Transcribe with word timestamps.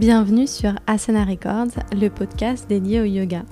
Bienvenue 0.00 0.46
sur 0.46 0.72
Asana 0.86 1.26
Records, 1.26 1.78
le 1.92 2.08
podcast 2.08 2.66
dédié 2.66 3.02
au 3.02 3.04
yoga. 3.04 3.42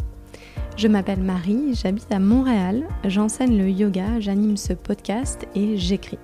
Je 0.79 0.89
m'appelle 0.89 1.21
Marie, 1.21 1.75
j'habite 1.75 2.11
à 2.11 2.19
Montréal, 2.21 2.85
j'enseigne 3.05 3.59
le 3.59 3.69
yoga, 3.69 4.19
j'anime 4.19 4.57
ce 4.57 4.73
podcast 4.73 5.47
et 5.55 5.77
j'écris. 5.77 6.19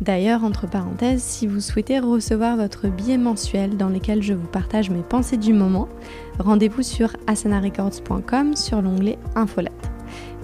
D'ailleurs, 0.00 0.44
entre 0.44 0.66
parenthèses, 0.66 1.22
si 1.22 1.46
vous 1.46 1.60
souhaitez 1.60 1.98
recevoir 1.98 2.56
votre 2.56 2.88
billet 2.88 3.18
mensuel 3.18 3.76
dans 3.76 3.90
lequel 3.90 4.22
je 4.22 4.32
vous 4.32 4.46
partage 4.46 4.88
mes 4.88 5.02
pensées 5.02 5.36
du 5.36 5.52
moment, 5.52 5.90
rendez-vous 6.38 6.82
sur 6.82 7.10
asanarecords.com 7.26 8.56
sur 8.56 8.80
l'onglet 8.80 9.18
Infolettre. 9.36 9.90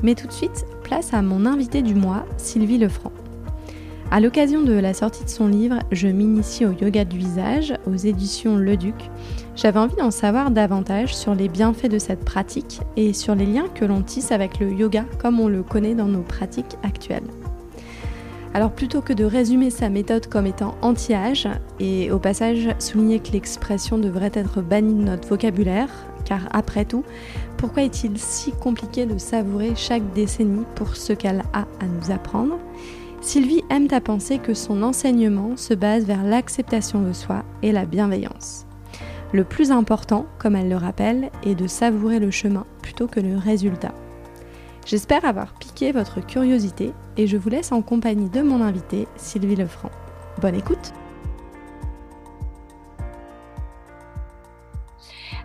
Mais 0.02 0.14
tout 0.14 0.26
de 0.26 0.32
suite, 0.32 0.66
place 0.82 1.14
à 1.14 1.22
mon 1.22 1.46
invité 1.46 1.80
du 1.80 1.94
mois, 1.94 2.26
Sylvie 2.36 2.76
Lefranc. 2.76 3.12
À 4.12 4.18
l'occasion 4.18 4.62
de 4.62 4.72
la 4.72 4.92
sortie 4.92 5.22
de 5.22 5.30
son 5.30 5.46
livre 5.46 5.78
Je 5.92 6.08
m'initie 6.08 6.66
au 6.66 6.72
yoga 6.72 7.04
du 7.04 7.16
visage 7.16 7.74
aux 7.86 7.94
éditions 7.94 8.56
Le 8.56 8.76
Duc, 8.76 8.96
j'avais 9.54 9.78
envie 9.78 9.94
d'en 9.94 10.10
savoir 10.10 10.50
davantage 10.50 11.14
sur 11.14 11.32
les 11.32 11.48
bienfaits 11.48 11.86
de 11.88 12.00
cette 12.00 12.24
pratique 12.24 12.80
et 12.96 13.12
sur 13.12 13.36
les 13.36 13.46
liens 13.46 13.68
que 13.72 13.84
l'on 13.84 14.02
tisse 14.02 14.32
avec 14.32 14.58
le 14.58 14.72
yoga 14.72 15.04
comme 15.20 15.38
on 15.38 15.46
le 15.46 15.62
connaît 15.62 15.94
dans 15.94 16.08
nos 16.08 16.22
pratiques 16.22 16.76
actuelles. 16.82 17.28
Alors 18.52 18.72
plutôt 18.72 19.00
que 19.00 19.12
de 19.12 19.24
résumer 19.24 19.70
sa 19.70 19.88
méthode 19.88 20.26
comme 20.26 20.46
étant 20.46 20.74
anti-âge 20.82 21.48
et 21.78 22.10
au 22.10 22.18
passage 22.18 22.68
souligner 22.80 23.20
que 23.20 23.30
l'expression 23.30 23.96
devrait 23.96 24.32
être 24.34 24.60
bannie 24.60 24.94
de 24.94 25.04
notre 25.04 25.28
vocabulaire, 25.28 25.88
car 26.24 26.48
après 26.50 26.84
tout, 26.84 27.04
pourquoi 27.56 27.84
est-il 27.84 28.18
si 28.18 28.50
compliqué 28.50 29.06
de 29.06 29.18
savourer 29.18 29.74
chaque 29.76 30.12
décennie 30.14 30.64
pour 30.74 30.96
ce 30.96 31.12
qu'elle 31.12 31.44
a 31.52 31.60
à 31.60 31.86
nous 31.86 32.12
apprendre? 32.12 32.58
Sylvie 33.22 33.62
aime 33.68 33.86
à 33.90 34.00
penser 34.00 34.38
que 34.38 34.54
son 34.54 34.82
enseignement 34.82 35.54
se 35.54 35.74
base 35.74 36.06
vers 36.06 36.22
l'acceptation 36.22 37.02
de 37.02 37.12
soi 37.12 37.44
et 37.62 37.70
la 37.70 37.84
bienveillance. 37.84 38.66
Le 39.34 39.44
plus 39.44 39.70
important, 39.70 40.24
comme 40.38 40.56
elle 40.56 40.70
le 40.70 40.76
rappelle, 40.76 41.30
est 41.44 41.54
de 41.54 41.66
savourer 41.66 42.18
le 42.18 42.30
chemin 42.30 42.66
plutôt 42.82 43.06
que 43.06 43.20
le 43.20 43.36
résultat. 43.36 43.94
J'espère 44.86 45.26
avoir 45.26 45.52
piqué 45.58 45.92
votre 45.92 46.24
curiosité 46.24 46.92
et 47.18 47.26
je 47.26 47.36
vous 47.36 47.50
laisse 47.50 47.72
en 47.72 47.82
compagnie 47.82 48.30
de 48.30 48.40
mon 48.40 48.62
invité, 48.62 49.06
Sylvie 49.16 49.54
Lefranc. 49.54 49.90
Bonne 50.40 50.54
écoute 50.54 50.94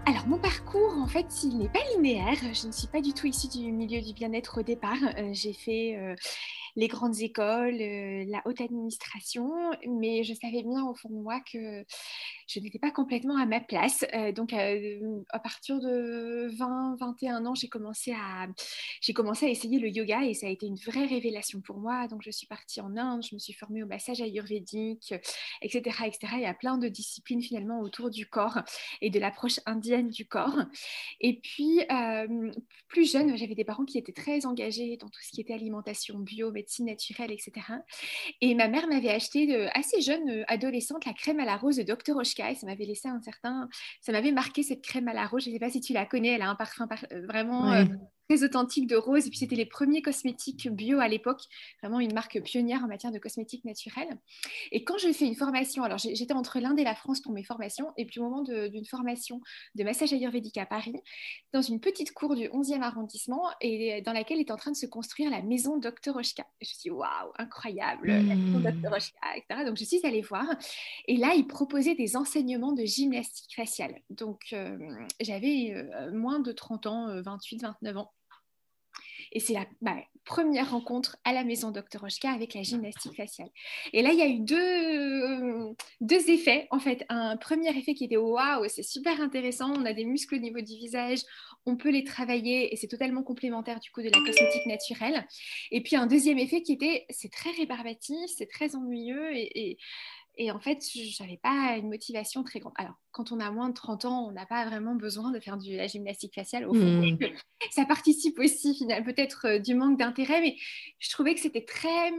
Alors 0.07 0.27
mon 0.27 0.37
parcours, 0.37 0.93
en 1.01 1.07
fait, 1.07 1.25
il 1.43 1.57
n'est 1.57 1.69
pas 1.69 1.79
linéaire. 1.95 2.37
Je 2.53 2.67
ne 2.67 2.71
suis 2.71 2.87
pas 2.87 3.01
du 3.01 3.11
tout 3.11 3.27
issue 3.27 3.49
du 3.49 3.71
milieu 3.71 4.01
du 4.01 4.13
bien-être 4.13 4.59
au 4.59 4.63
départ. 4.63 4.97
Euh, 5.17 5.29
j'ai 5.33 5.53
fait 5.53 5.97
euh, 5.97 6.15
les 6.75 6.87
grandes 6.87 7.19
écoles, 7.21 7.81
euh, 7.81 8.25
la 8.27 8.41
haute 8.45 8.61
administration, 8.61 9.51
mais 9.87 10.23
je 10.23 10.33
savais 10.33 10.63
bien 10.63 10.85
au 10.85 10.93
fond 10.93 11.09
de 11.09 11.15
moi 11.15 11.39
que 11.51 11.85
je 12.47 12.59
n'étais 12.59 12.79
pas 12.79 12.91
complètement 12.91 13.37
à 13.37 13.45
ma 13.45 13.59
place. 13.59 14.05
Euh, 14.13 14.31
donc 14.31 14.53
euh, 14.53 15.23
à 15.29 15.39
partir 15.39 15.79
de 15.79 16.47
20, 16.57 16.97
21 16.99 17.45
ans, 17.45 17.55
j'ai 17.55 17.67
commencé 17.67 18.13
à 18.13 18.47
commencé 19.13 19.45
à 19.45 19.49
essayer 19.49 19.79
le 19.79 19.87
yoga 19.87 20.23
et 20.25 20.33
ça 20.33 20.47
a 20.47 20.49
été 20.49 20.65
une 20.65 20.75
vraie 20.75 21.05
révélation 21.05 21.61
pour 21.61 21.77
moi. 21.77 22.07
Donc 22.07 22.21
je 22.21 22.31
suis 22.31 22.47
partie 22.47 22.81
en 22.81 22.97
Inde, 22.97 23.23
je 23.23 23.33
me 23.33 23.39
suis 23.39 23.53
formée 23.53 23.81
au 23.81 23.87
massage 23.87 24.21
ayurvédique, 24.21 25.13
etc., 25.61 25.97
etc. 26.05 26.33
Il 26.35 26.41
y 26.41 26.45
a 26.45 26.53
plein 26.53 26.77
de 26.77 26.89
disciplines 26.89 27.41
finalement 27.41 27.79
autour 27.79 28.09
du 28.09 28.25
corps 28.25 28.59
et 29.01 29.09
de 29.09 29.19
l'approche 29.19 29.59
indienne 29.65 30.09
du 30.09 30.27
corps. 30.27 30.59
Et 31.21 31.39
puis 31.39 31.79
plus 32.87 33.09
jeune, 33.09 33.37
j'avais 33.37 33.55
des 33.55 33.63
parents 33.63 33.85
qui 33.85 33.97
étaient 33.97 34.11
très 34.11 34.45
engagés 34.45 34.97
dans 34.97 35.07
tout 35.07 35.21
ce 35.21 35.31
qui 35.31 35.41
était 35.41 35.53
alimentation 35.53 36.19
bio, 36.19 36.51
médecine 36.51 36.85
naturelle, 36.85 37.31
etc. 37.31 37.51
Et 38.41 38.55
ma 38.55 38.67
mère 38.67 38.87
m'avait 38.87 39.09
acheté 39.09 39.47
de, 39.47 39.67
assez 39.73 40.01
jeune, 40.01 40.29
euh, 40.29 40.43
adolescente, 40.47 41.05
la 41.05 41.13
crème 41.13 41.39
à 41.39 41.45
la 41.45 41.57
rose 41.57 41.77
de 41.77 41.83
Dr. 41.83 42.15
Oshka 42.15 42.34
ça 42.35 42.65
m'avait 42.65 42.85
laissé 42.85 43.07
un 43.07 43.21
certain... 43.21 43.69
Ça 44.01 44.11
m'avait 44.11 44.31
marqué 44.31 44.63
cette 44.63 44.81
crème 44.81 45.07
à 45.07 45.13
la 45.13 45.27
rose. 45.27 45.43
Je 45.43 45.49
ne 45.49 45.53
sais 45.53 45.59
pas 45.59 45.69
si 45.69 45.81
tu 45.81 45.93
la 45.93 46.05
connais, 46.05 46.29
elle 46.29 46.41
a 46.41 46.49
un 46.49 46.55
parfum 46.55 46.87
euh, 47.11 47.25
vraiment... 47.27 47.71
Euh, 47.71 47.85
très 48.27 48.43
authentique 48.43 48.87
de 48.87 48.95
rose. 48.95 49.27
Et 49.27 49.29
puis, 49.29 49.39
c'était 49.39 49.55
les 49.55 49.65
premiers 49.65 50.01
cosmétiques 50.01 50.69
bio 50.69 50.99
à 50.99 51.07
l'époque, 51.07 51.41
vraiment 51.81 51.99
une 51.99 52.13
marque 52.13 52.41
pionnière 52.41 52.83
en 52.83 52.87
matière 52.87 53.11
de 53.11 53.19
cosmétiques 53.19 53.65
naturels. 53.65 54.17
Et 54.71 54.83
quand 54.83 54.97
je 54.97 55.11
fais 55.11 55.25
une 55.25 55.35
formation, 55.35 55.83
alors 55.83 55.97
j'étais 55.97 56.33
entre 56.33 56.59
l'Inde 56.59 56.79
et 56.79 56.83
la 56.83 56.95
France 56.95 57.21
pour 57.21 57.33
mes 57.33 57.43
formations, 57.43 57.91
et 57.97 58.05
puis 58.05 58.19
au 58.19 58.23
moment 58.23 58.43
d'une 58.43 58.85
formation 58.85 59.41
de 59.75 59.83
massage 59.83 60.13
ayurvédique 60.13 60.57
à 60.57 60.65
Paris, 60.65 60.95
dans 61.53 61.61
une 61.61 61.79
petite 61.79 62.13
cour 62.13 62.35
du 62.35 62.47
11e 62.49 62.81
arrondissement, 62.81 63.43
et 63.61 64.01
dans 64.01 64.13
laquelle 64.13 64.39
est 64.39 64.51
en 64.51 64.57
train 64.57 64.71
de 64.71 64.75
se 64.75 64.85
construire 64.85 65.29
la 65.29 65.41
maison 65.41 65.77
Dr. 65.77 66.15
Oshka. 66.15 66.45
Et 66.61 66.65
je 66.65 66.71
me 66.71 66.73
suis 66.73 66.89
dit, 66.89 66.91
waouh, 66.91 67.31
incroyable, 67.37 68.07
la 68.07 68.35
maison 68.35 68.59
mmh. 68.59 68.81
Dr. 68.81 68.91
Oshka, 68.91 69.19
etc. 69.35 69.65
Donc, 69.65 69.77
je 69.77 69.83
suis 69.83 69.99
allée 70.03 70.21
voir. 70.21 70.45
Et 71.07 71.17
là, 71.17 71.33
ils 71.35 71.47
proposaient 71.47 71.95
des 71.95 72.15
enseignements 72.15 72.73
de 72.73 72.83
gymnastique 72.83 73.55
faciale. 73.55 74.01
Donc, 74.09 74.41
euh, 74.53 74.77
j'avais 75.19 75.73
euh, 75.73 76.11
moins 76.11 76.39
de 76.39 76.51
30 76.51 76.87
ans, 76.87 77.21
28, 77.21 77.63
euh, 77.63 77.67
29 77.67 77.97
ans. 77.97 78.11
Et 79.35 79.39
c'est 79.39 79.53
la 79.53 79.65
bah, 79.81 79.97
première 80.23 80.71
rencontre 80.71 81.17
à 81.25 81.33
la 81.33 81.43
maison 81.43 81.69
Dr. 81.69 81.99
Rochka 82.01 82.31
avec 82.31 82.53
la 82.53 82.63
gymnastique 82.63 83.15
faciale. 83.15 83.49
Et 83.91 84.01
là, 84.01 84.11
il 84.11 84.17
y 84.17 84.21
a 84.21 84.27
eu 84.27 84.39
deux, 84.39 85.75
deux 86.01 86.29
effets. 86.29 86.67
En 86.71 86.79
fait, 86.79 87.05
un 87.09 87.35
premier 87.35 87.69
effet 87.77 87.93
qui 87.93 88.05
était 88.05 88.17
waouh, 88.17 88.67
c'est 88.69 88.81
super 88.81 89.19
intéressant. 89.21 89.73
On 89.75 89.85
a 89.85 89.91
des 89.91 90.05
muscles 90.05 90.35
au 90.35 90.39
niveau 90.39 90.61
du 90.61 90.77
visage, 90.77 91.19
on 91.65 91.75
peut 91.75 91.91
les 91.91 92.05
travailler 92.05 92.73
et 92.73 92.77
c'est 92.77 92.87
totalement 92.87 93.23
complémentaire 93.23 93.79
du 93.81 93.91
coup 93.91 94.01
de 94.01 94.09
la 94.09 94.19
cosmétique 94.19 94.65
naturelle. 94.67 95.27
Et 95.71 95.81
puis 95.81 95.97
un 95.97 96.07
deuxième 96.07 96.39
effet 96.39 96.61
qui 96.61 96.73
était 96.73 97.05
c'est 97.09 97.31
très 97.31 97.51
rébarbatif, 97.51 98.31
c'est 98.37 98.49
très 98.49 98.75
ennuyeux 98.75 99.35
et 99.35 99.77
en 100.51 100.59
fait, 100.59 100.83
je 100.93 101.23
n'avais 101.23 101.37
pas 101.37 101.77
une 101.77 101.89
motivation 101.89 102.43
très 102.43 102.59
grande. 102.59 102.73
Alors, 102.77 102.95
quand 103.11 103.31
on 103.31 103.39
a 103.39 103.51
moins 103.51 103.69
de 103.69 103.73
30 103.73 104.05
ans, 104.05 104.27
on 104.27 104.31
n'a 104.31 104.45
pas 104.45 104.65
vraiment 104.65 104.95
besoin 104.95 105.31
de 105.31 105.39
faire 105.39 105.57
de 105.57 105.75
la 105.75 105.87
gymnastique 105.87 106.35
faciale. 106.35 106.67
Au 106.67 106.73
fond, 106.73 106.79
mmh. 106.81 107.17
ça 107.71 107.85
participe 107.85 108.37
aussi, 108.39 108.75
finalement, 108.75 109.05
peut-être 109.05 109.47
euh, 109.47 109.59
du 109.59 109.75
manque 109.75 109.97
d'intérêt, 109.97 110.41
mais 110.41 110.57
je 110.99 111.09
trouvais 111.09 111.33
que 111.33 111.41
c'était 111.41 111.65
très 111.65 112.11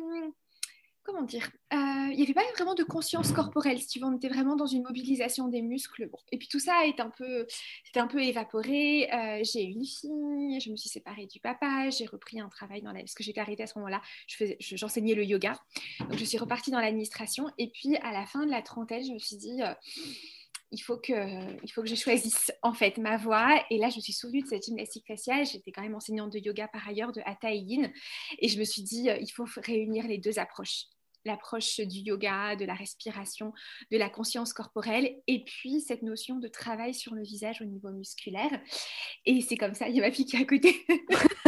comment 1.06 1.22
dire, 1.22 1.49
euh, 1.72 1.77
il 2.11 2.17
n'y 2.17 2.22
avait 2.22 2.34
pas 2.34 2.43
vraiment 2.55 2.75
de 2.75 2.83
conscience 2.83 3.31
corporelle, 3.33 3.78
si 3.78 3.87
tu 3.87 4.00
veux, 4.00 4.06
on 4.06 4.17
était 4.17 4.28
vraiment 4.28 4.56
dans 4.56 4.67
une 4.67 4.83
mobilisation 4.83 5.49
des 5.49 5.62
muscles. 5.62 6.11
Et 6.33 6.39
puis 6.39 6.49
tout 6.49 6.59
ça 6.59 6.84
est 6.84 7.00
un 7.00 7.11
peu, 7.11 7.47
évaporé. 8.21 9.09
Euh, 9.12 9.41
j'ai 9.44 9.62
une 9.62 9.84
fille, 9.84 10.61
je 10.61 10.71
me 10.71 10.77
suis 10.77 10.89
séparée 10.89 11.27
du 11.27 11.39
papa, 11.39 11.91
j'ai 11.91 12.06
repris 12.06 12.41
un 12.41 12.49
travail 12.49 12.83
dans 12.83 12.93
la, 12.93 13.00
parce 13.00 13.15
que 13.15 13.22
j'étais 13.22 13.41
arrêtée 13.41 13.62
à 13.62 13.67
ce 13.67 13.78
moment-là, 13.78 14.03
j'enseignais 14.59 15.15
le 15.15 15.25
yoga, 15.25 15.55
donc 16.00 16.19
je 16.19 16.25
suis 16.25 16.39
repartie 16.39 16.71
dans 16.71 16.81
l'administration. 16.81 17.50
Et 17.59 17.71
puis 17.71 17.97
à 17.97 18.12
la 18.12 18.27
fin 18.27 18.44
de 18.44 18.50
la 18.50 18.62
trentaine, 18.62 19.05
je 19.05 19.12
me 19.12 19.19
suis 19.19 19.37
dit. 19.37 19.62
Euh, 19.62 19.73
il 20.73 20.83
faut 20.83 20.97
que, 20.97 21.15
je 21.84 21.94
choisisse 21.94 22.53
en 22.61 22.75
fait 22.75 22.99
ma 22.99 23.17
voie. 23.17 23.65
Et 23.71 23.78
là, 23.78 23.88
je 23.88 23.97
me 23.97 24.00
suis 24.00 24.12
souvenue 24.12 24.43
de 24.43 24.49
cette 24.49 24.65
gymnastique 24.65 25.06
faciale. 25.06 25.47
J'étais 25.47 25.71
quand 25.71 25.81
même 25.81 25.94
enseignante 25.94 26.33
de 26.33 26.41
yoga 26.41 26.67
par 26.67 26.87
ailleurs, 26.88 27.12
de 27.12 27.23
Hatha. 27.25 27.53
Et 27.53 28.49
je 28.49 28.59
me 28.59 28.65
suis 28.65 28.83
dit, 28.83 29.09
il 29.21 29.31
faut 29.31 29.47
réunir 29.65 30.09
les 30.09 30.19
deux 30.19 30.41
approches 30.41 30.87
l'approche 31.26 31.81
du 31.81 31.98
yoga, 31.98 32.56
de 32.56 32.64
la 32.64 32.75
respiration, 32.75 33.53
de 33.91 33.98
la 33.98 34.09
conscience 34.09 34.53
corporelle, 34.53 35.16
et 35.26 35.44
puis 35.44 35.81
cette 35.81 36.03
notion 36.03 36.37
de 36.37 36.48
travail 36.48 36.94
sur 36.94 37.14
le 37.14 37.22
visage 37.22 37.60
au 37.60 37.64
niveau 37.64 37.91
musculaire. 37.91 38.60
Et 39.25 39.41
c'est 39.41 39.56
comme 39.56 39.75
ça, 39.75 39.88
il 39.88 39.97
y 39.97 40.00
a 40.00 40.03
ma 40.03 40.12
fille 40.12 40.25
qui 40.25 40.37
est 40.37 40.41
à 40.41 40.44
côté. 40.44 40.87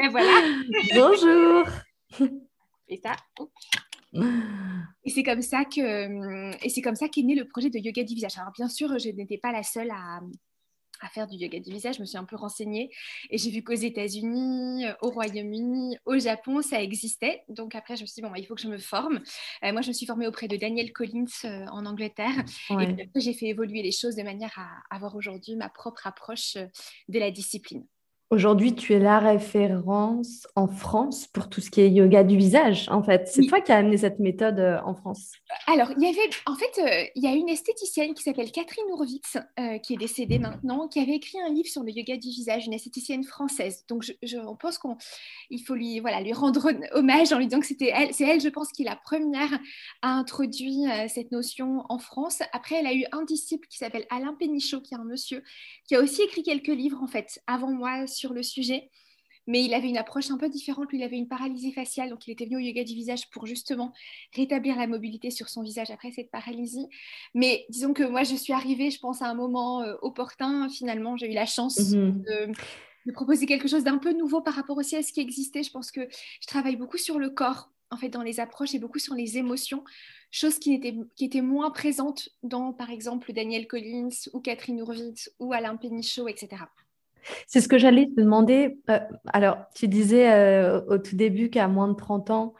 et 0.00 0.08
voilà. 0.10 0.42
Bonjour. 0.94 1.64
Et 2.88 3.00
ça. 3.02 3.16
Et 5.04 5.10
c'est 5.10 5.22
comme 5.22 5.42
ça 5.42 5.64
que, 5.64 6.64
et 6.64 6.68
c'est 6.68 6.82
comme 6.82 6.96
ça 6.96 7.08
qu'est 7.08 7.22
né 7.22 7.34
le 7.34 7.48
projet 7.48 7.70
de 7.70 7.78
yoga 7.78 8.04
du 8.04 8.14
visage. 8.14 8.36
Alors 8.38 8.52
bien 8.52 8.68
sûr, 8.68 8.98
je 8.98 9.08
n'étais 9.10 9.38
pas 9.38 9.52
la 9.52 9.62
seule 9.62 9.90
à, 9.90 10.20
à 11.02 11.08
faire 11.08 11.26
du 11.26 11.36
yoga 11.36 11.60
du 11.60 11.70
visage, 11.70 11.96
je 11.96 12.00
me 12.00 12.06
suis 12.06 12.18
un 12.18 12.24
peu 12.24 12.36
renseignée 12.36 12.90
et 13.30 13.38
j'ai 13.38 13.50
vu 13.50 13.62
qu'aux 13.62 13.72
États-Unis, 13.72 14.84
au 15.00 15.10
Royaume-Uni, 15.10 15.98
au 16.04 16.18
Japon, 16.18 16.62
ça 16.62 16.82
existait. 16.82 17.42
Donc 17.48 17.74
après, 17.74 17.96
je 17.96 18.02
me 18.02 18.06
suis 18.06 18.16
dit, 18.16 18.22
bon, 18.22 18.30
bah, 18.30 18.38
il 18.38 18.46
faut 18.46 18.54
que 18.54 18.62
je 18.62 18.68
me 18.68 18.78
forme. 18.78 19.20
Euh, 19.64 19.72
moi, 19.72 19.82
je 19.82 19.88
me 19.88 19.92
suis 19.92 20.06
formée 20.06 20.26
auprès 20.26 20.48
de 20.48 20.56
Daniel 20.56 20.92
Collins 20.92 21.24
euh, 21.44 21.66
en 21.66 21.86
Angleterre. 21.86 22.44
Et 22.70 23.20
j'ai 23.20 23.34
fait 23.34 23.46
évoluer 23.46 23.82
les 23.82 23.92
choses 23.92 24.16
de 24.16 24.22
manière 24.22 24.52
à 24.56 24.94
avoir 24.94 25.14
aujourd'hui 25.16 25.56
ma 25.56 25.68
propre 25.68 26.06
approche 26.06 26.56
euh, 26.56 26.66
de 27.08 27.18
la 27.18 27.30
discipline. 27.30 27.84
Aujourd'hui, 28.32 28.74
tu 28.74 28.94
es 28.94 28.98
la 28.98 29.18
référence 29.18 30.46
en 30.56 30.66
France 30.66 31.26
pour 31.26 31.50
tout 31.50 31.60
ce 31.60 31.70
qui 31.70 31.82
est 31.82 31.90
yoga 31.90 32.24
du 32.24 32.38
visage, 32.38 32.88
en 32.88 33.02
fait. 33.02 33.28
C'est 33.28 33.42
toi 33.42 33.60
qui 33.60 33.72
as 33.72 33.76
amené 33.76 33.98
cette 33.98 34.20
méthode 34.20 34.58
euh, 34.58 34.78
en 34.86 34.94
France. 34.94 35.32
Alors, 35.66 35.90
il 35.98 36.02
y 36.02 36.06
avait, 36.06 36.30
en 36.46 36.54
fait, 36.54 36.78
euh, 36.78 37.10
il 37.14 37.22
y 37.22 37.26
a 37.26 37.32
une 37.34 37.50
esthéticienne 37.50 38.14
qui 38.14 38.22
s'appelle 38.22 38.50
Catherine 38.50 38.86
Horwitz, 38.90 39.36
euh, 39.60 39.76
qui 39.80 39.92
est 39.92 39.96
décédée 39.98 40.38
maintenant, 40.38 40.88
qui 40.88 40.98
avait 40.98 41.16
écrit 41.16 41.38
un 41.46 41.50
livre 41.50 41.68
sur 41.68 41.82
le 41.82 41.90
yoga 41.90 42.16
du 42.16 42.30
visage, 42.30 42.64
une 42.64 42.72
esthéticienne 42.72 43.22
française. 43.22 43.84
Donc, 43.86 44.02
je, 44.02 44.38
pense 44.58 44.78
qu'il 44.78 45.62
faut 45.66 45.74
lui, 45.74 46.00
voilà, 46.00 46.22
lui 46.22 46.32
rendre 46.32 46.70
hommage 46.94 47.34
en 47.34 47.38
lui 47.38 47.48
disant 47.48 47.60
que 47.60 47.66
c'était 47.66 47.92
elle, 47.94 48.14
c'est 48.14 48.24
elle, 48.24 48.40
je 48.40 48.48
pense, 48.48 48.72
qui 48.72 48.80
est 48.80 48.88
la 48.88 48.96
première 48.96 49.60
à 50.00 50.08
introduire 50.08 50.88
cette 51.10 51.32
notion 51.32 51.84
en 51.90 51.98
France. 51.98 52.38
Après, 52.54 52.76
elle 52.76 52.86
a 52.86 52.94
eu 52.94 53.04
un 53.12 53.24
disciple 53.24 53.68
qui 53.68 53.76
s'appelle 53.76 54.06
Alain 54.08 54.32
Pénichot, 54.32 54.80
qui 54.80 54.94
est 54.94 54.98
un 54.98 55.04
monsieur, 55.04 55.42
qui 55.86 55.96
a 55.96 56.00
aussi 56.00 56.22
écrit 56.22 56.42
quelques 56.42 56.68
livres, 56.68 57.02
en 57.02 57.08
fait, 57.08 57.38
avant 57.46 57.70
moi 57.70 58.06
sur 58.06 58.21
le 58.32 58.42
sujet. 58.42 58.90
mais 59.48 59.64
il 59.64 59.74
avait 59.74 59.88
une 59.88 59.98
approche 59.98 60.30
un 60.30 60.38
peu 60.38 60.48
différente. 60.48 60.90
Lui, 60.90 60.98
il 60.98 61.02
avait 61.02 61.16
une 61.16 61.26
paralysie 61.26 61.72
faciale, 61.72 62.10
donc 62.10 62.26
il 62.28 62.30
était 62.30 62.44
venu 62.44 62.56
au 62.56 62.60
yoga 62.60 62.84
du 62.84 62.94
visage 62.94 63.28
pour 63.30 63.46
justement 63.46 63.92
rétablir 64.36 64.76
la 64.76 64.86
mobilité 64.86 65.30
sur 65.30 65.48
son 65.48 65.62
visage 65.62 65.90
après 65.90 66.12
cette 66.12 66.30
paralysie. 66.30 66.86
Mais 67.34 67.66
disons 67.68 67.92
que 67.92 68.04
moi, 68.04 68.22
je 68.22 68.36
suis 68.36 68.52
arrivée, 68.52 68.90
je 68.90 69.00
pense, 69.00 69.20
à 69.20 69.26
un 69.26 69.34
moment 69.34 69.82
euh, 69.82 69.94
opportun. 70.02 70.68
Finalement, 70.68 71.16
j'ai 71.16 71.30
eu 71.30 71.34
la 71.34 71.46
chance 71.46 71.78
mhm. 71.90 72.22
de, 72.22 73.12
proposer 73.12 73.46
quelque 73.46 73.66
chose 73.66 73.82
d'un 73.82 73.98
peu 73.98 74.12
nouveau 74.12 74.42
par 74.42 74.54
rapport 74.54 74.76
aussi 74.76 74.94
à 74.94 75.02
ce 75.02 75.12
qui 75.12 75.20
existait. 75.20 75.64
Je 75.64 75.72
pense 75.72 75.90
que 75.90 76.02
je 76.40 76.46
travaille 76.46 76.76
beaucoup 76.76 76.98
sur 76.98 77.18
le 77.18 77.30
corps, 77.30 77.72
en 77.90 77.96
fait, 77.96 78.10
dans 78.10 78.22
les 78.22 78.38
approches 78.38 78.76
et 78.76 78.78
beaucoup 78.78 79.00
sur 79.00 79.14
les 79.14 79.38
émotions, 79.38 79.82
chose 80.30 80.58
qui 80.58 80.72
était, 80.72 80.94
qui 81.16 81.24
était 81.24 81.42
moins 81.42 81.72
présente 81.72 82.30
dans, 82.44 82.72
par 82.72 82.90
exemple, 82.90 83.32
Daniel 83.32 83.66
Collins 83.66 84.08
ou 84.32 84.40
Catherine 84.40 84.78
Urwitz 84.78 85.30
ou 85.40 85.52
Alain 85.52 85.76
Pénichot, 85.76 86.28
etc. 86.28 86.62
C'est 87.46 87.60
ce 87.60 87.68
que 87.68 87.78
j'allais 87.78 88.06
te 88.06 88.20
demander. 88.20 88.78
Euh, 88.90 88.98
alors, 89.32 89.58
tu 89.74 89.88
disais 89.88 90.32
euh, 90.32 90.80
au 90.86 90.98
tout 90.98 91.16
début 91.16 91.50
qu'à 91.50 91.68
moins 91.68 91.88
de 91.88 91.94
30 91.94 92.30
ans, 92.30 92.54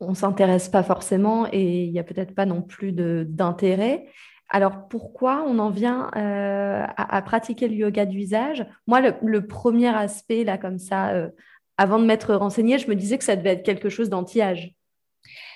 on 0.00 0.14
s'intéresse 0.14 0.68
pas 0.68 0.82
forcément 0.82 1.46
et 1.52 1.84
il 1.84 1.92
n'y 1.92 1.98
a 1.98 2.04
peut-être 2.04 2.34
pas 2.34 2.46
non 2.46 2.62
plus 2.62 2.92
d'intérêt. 2.92 4.06
Alors, 4.48 4.88
pourquoi 4.88 5.44
on 5.46 5.58
en 5.58 5.70
vient 5.70 6.10
euh, 6.16 6.84
à, 6.96 7.22
pratiquer 7.22 7.68
le 7.68 7.74
yoga 7.74 8.04
du 8.04 8.18
visage 8.18 8.66
Moi, 8.86 9.00
le, 9.22 9.46
premier 9.46 9.88
aspect, 9.88 10.44
là, 10.44 10.58
comme 10.58 10.78
ça, 10.78 11.30
avant 11.78 11.98
de 11.98 12.04
m'être 12.04 12.34
renseignée, 12.34 12.78
je 12.78 12.88
me 12.88 12.96
disais 12.96 13.16
que 13.16 13.24
ça 13.24 13.36
devait 13.36 13.52
être 13.52 13.62
quelque 13.62 13.88
chose 13.88 14.10
d'anti-âge. 14.10 14.74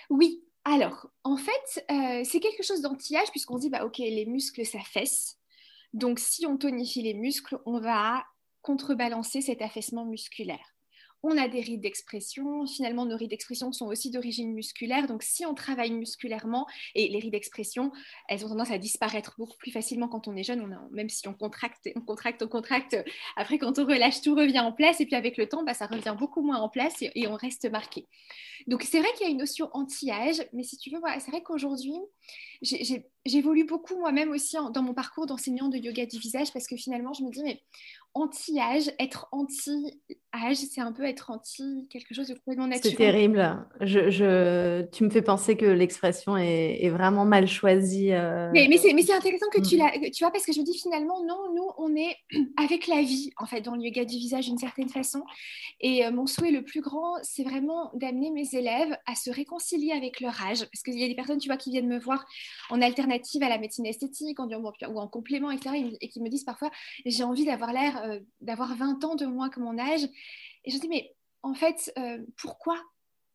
Oui, 0.09 0.43
alors, 0.65 1.11
en 1.25 1.37
fait, 1.37 1.85
c'est 2.25 2.41
quelque 2.41 2.63
chose 2.63 2.81
d'anti-âge 2.81 3.31
puisqu'on 3.33 3.59
dit, 3.59 3.69
bah, 3.69 3.85
OK, 3.85 3.99
les 3.99 4.25
muscles 4.25 4.65
s'affaissent. 4.65 5.37
Donc, 5.93 6.19
si 6.19 6.47
on 6.47 6.57
tonifie 6.57 7.03
les 7.03 7.15
muscles, 7.15 7.59
on 7.67 7.81
va 7.81 8.25
contrebalancer 8.67 9.43
cet 9.43 9.63
affaissement 9.63 10.05
musculaire. 10.05 10.75
On 11.23 11.39
a 11.39 11.47
des 11.49 11.61
rides 11.61 11.81
d'expression. 11.81 12.67
Finalement, 12.67 13.07
nos 13.07 13.17
rides 13.17 13.31
d'expression 13.31 13.73
sont 13.73 13.87
aussi 13.87 14.11
d'origine 14.11 14.53
musculaire. 14.53 15.07
Donc, 15.07 15.23
si 15.23 15.47
on 15.47 15.55
travaille 15.55 15.93
musculairement, 15.93 16.67
et 16.95 17.09
les 17.09 17.19
rides 17.21 17.33
d'expression, 17.33 17.93
elles 18.29 18.45
ont 18.45 18.49
tendance 18.49 18.73
à 18.73 18.79
disparaître 18.79 19.35
beaucoup 19.39 19.57
plus 19.57 19.71
facilement 19.71 20.09
quand 20.09 20.27
on 20.27 20.37
est 20.37 20.43
jeune. 20.43 20.79
Même 20.91 21.09
si 21.09 21.27
on 21.29 21.33
contracte, 21.33 21.89
on 21.95 22.01
contracte, 22.01 22.43
on 22.43 22.49
contracte. 22.49 22.97
Après, 23.37 23.59
quand 23.59 23.79
on 23.79 23.87
relâche, 23.87 24.21
tout 24.21 24.35
revient 24.35 24.61
en 24.61 24.73
place. 24.73 25.01
Et 25.01 25.07
puis, 25.07 25.15
avec 25.15 25.37
le 25.37 25.49
temps, 25.49 25.63
bah, 25.63 25.75
ça 25.75 25.87
revient 25.87 26.17
beaucoup 26.19 26.43
moins 26.43 26.59
en 26.59 26.69
place 26.69 26.97
et, 27.01 27.27
on 27.29 27.35
reste 27.35 27.71
marqué. 27.71 28.05
Donc, 28.67 28.83
c'est 28.83 28.99
vrai 28.99 29.09
qu'il 29.17 29.27
y 29.27 29.29
a 29.29 29.33
une 29.33 29.39
notion 29.39 29.71
anti-âge. 29.75 30.45
Mais 30.53 30.65
si 30.65 30.77
tu 30.77 30.91
veux, 30.91 31.01
c'est 31.21 31.31
vrai 31.31 31.43
qu'aujourd'hui, 31.43 31.99
j'évolue 33.27 33.65
beaucoup 33.65 33.99
moi-même 33.99 34.31
aussi 34.31 34.57
dans 34.73 34.83
mon 34.83 34.95
parcours 34.95 35.27
d'enseignant 35.27 35.69
de 35.69 35.77
yoga 35.77 36.07
du 36.07 36.19
visage 36.19 36.53
parce 36.53 36.67
que 36.67 36.77
finalement, 36.77 37.13
je 37.13 37.23
me 37.23 37.31
dis, 37.31 37.43
mais 37.43 37.63
anti-âge, 38.17 38.91
être 38.99 39.29
anti-âge, 39.31 40.57
c'est 40.57 40.81
un 40.81 40.93
peu 40.93 41.05
être 41.05 41.31
anti 41.31 41.87
quelque 41.91 42.15
chose 42.15 42.29
de 42.29 42.35
complètement 42.35 42.67
naturel. 42.67 42.93
C'est 42.93 42.97
terrible. 42.97 43.67
Je, 43.83 44.83
tu 44.91 45.05
me 45.05 45.11
fais 45.11 45.23
penser 45.23 45.57
que 45.57 45.67
l'expression 45.67 46.37
est, 46.37 46.89
vraiment 46.89 47.27
mal 47.27 47.47
choisie. 47.47 48.13
Euh. 48.13 48.51
Mais, 48.55 48.69
mais 48.69 48.79
c'est 48.79 49.13
intéressant 49.13 49.47
que 49.53 49.61
tu, 49.61 49.77
mm. 49.77 49.79
la, 49.79 50.11
tu 50.11 50.25
vois, 50.25 50.31
parce 50.31 50.47
que 50.47 50.53
je 50.53 50.61
me 50.61 50.65
dis 50.65 50.79
finalement, 50.79 51.23
non, 51.25 51.53
nous, 51.55 51.69
on 51.79 51.95
est 51.95 52.17
avec 52.57 52.87
la 52.87 53.03
vie, 53.03 53.33
en 53.37 53.47
fait, 53.47 53.61
dans 53.61 53.75
le 53.75 53.83
yoga 53.83 54.05
du 54.05 54.17
visage 54.17 54.47
d'une 54.47 54.59
certaine 54.59 54.89
façon. 54.89 55.23
Et 55.81 56.07
euh, 56.07 56.11
mon 56.11 56.27
souhait 56.27 56.53
le 56.53 56.63
plus 56.63 56.81
grand, 56.81 57.17
c'est 57.23 57.45
vraiment 57.45 57.91
d'amener 57.95 58.31
mes 58.31 58.49
élèves 58.55 58.97
à 59.07 59.15
se 59.15 59.31
réconcilier 59.31 59.93
avec 59.93 60.21
leur 60.21 60.41
âge. 60.43 60.61
Parce 60.61 60.83
qu'il 60.83 60.99
y 60.99 61.05
a 61.05 61.09
des 61.09 61.15
personnes, 61.15 61.39
tu 61.39 61.49
vois, 61.49 61.59
qui 61.59 61.71
viennent 61.71 61.89
me 61.89 61.99
voir 61.99 62.25
en 62.71 62.81
alternative 62.81 63.16
à 63.43 63.49
la 63.49 63.59
médecine 63.59 63.87
esthétique, 63.87 64.39
ou 64.39 64.99
en 64.99 65.09
complément, 65.09 65.51
etc., 65.51 65.97
et 66.01 66.09
qui 66.09 66.21
me 66.21 66.29
disent 66.29 66.45
parfois, 66.45 66.71
j'ai 67.05 67.25
envie 67.25 67.45
d'avoir 67.45 67.73
l'air 67.73 68.03
euh, 68.05 68.21
d'avoir 68.41 68.75
20 68.75 69.05
ans 69.05 69.15
de 69.15 69.27
moins 69.27 69.49
que 69.49 69.61
mon 69.61 69.79
âge. 69.79 70.05
Et 70.65 70.71
je 70.71 70.79
dis, 70.79 70.89
mais 70.89 71.15
en 71.43 71.55
fait, 71.55 71.93
euh, 71.99 72.25
pourquoi 72.37 72.77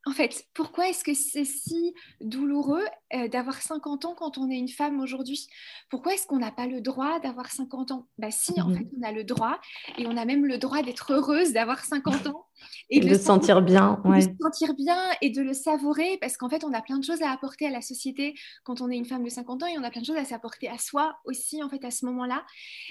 en 0.06 0.14
fait, 0.14 0.46
pourquoi 0.56 0.90
est-ce 0.90 1.04
que 1.04 1.14
c'est 1.14 1.46
si 1.46 1.94
douloureux 2.22 2.84
euh, 3.14 3.28
d'avoir 3.28 3.62
50 3.62 4.06
ans 4.06 4.16
quand 4.16 4.40
on 4.40 4.50
est 4.50 4.58
une 4.58 4.68
femme 4.68 5.00
aujourd'hui? 5.00 5.48
Pourquoi 5.90 6.16
est-ce 6.16 6.26
qu'on 6.26 6.40
n'a 6.40 6.52
pas 6.52 6.66
le 6.66 6.82
droit 6.82 7.20
d'avoir 7.20 7.52
50 7.52 7.92
ans? 7.92 8.08
Bah 8.18 8.32
si, 8.32 8.60
en 8.60 8.70
mhm. 8.70 8.78
fait, 8.78 8.88
on 9.00 9.08
a 9.08 9.12
le 9.12 9.24
droit 9.24 9.60
et 10.00 10.08
on 10.08 10.18
a 10.18 10.26
même 10.26 10.46
le 10.46 10.58
droit 10.58 10.82
d'être 10.82 11.14
heureuse 11.14 11.54
d'avoir 11.54 11.86
50 11.86 12.28
ans 12.28 12.46
et, 12.90 13.00
de, 13.00 13.14
se 13.14 13.22
sentir 13.22 13.62
bien, 13.62 14.02
de 14.04 14.22
se 14.22 14.30
sentir 14.42 14.74
bien 14.74 14.98
et 15.22 15.30
de 15.30 15.42
le 15.42 15.54
savourer 15.54 16.18
parce 16.20 16.36
qu'en 16.36 16.50
fait, 16.50 16.64
on 16.64 16.74
a 16.74 16.82
plein 16.82 16.98
de 16.98 17.04
choses 17.04 17.22
à 17.22 17.32
apporter 17.32 17.68
à 17.68 17.72
la 17.72 17.82
société 17.82 18.34
quand 18.64 18.82
on 18.82 18.90
est 18.90 18.98
une 18.98 19.06
femme 19.06 19.24
de 19.24 19.30
50 19.30 19.62
ans 19.62 19.68
et 19.68 19.78
on 19.78 19.84
a 19.84 19.92
plein 19.92 20.02
de 20.02 20.06
choses 20.08 20.18
à 20.18 20.26
s'apporter 20.26 20.68
à 20.68 20.80
soi 20.80 21.16
aussi 21.26 21.62
en 21.62 21.70
fait 21.70 21.84
à 21.86 21.92
ce 21.92 22.06
moment-là. 22.08 22.44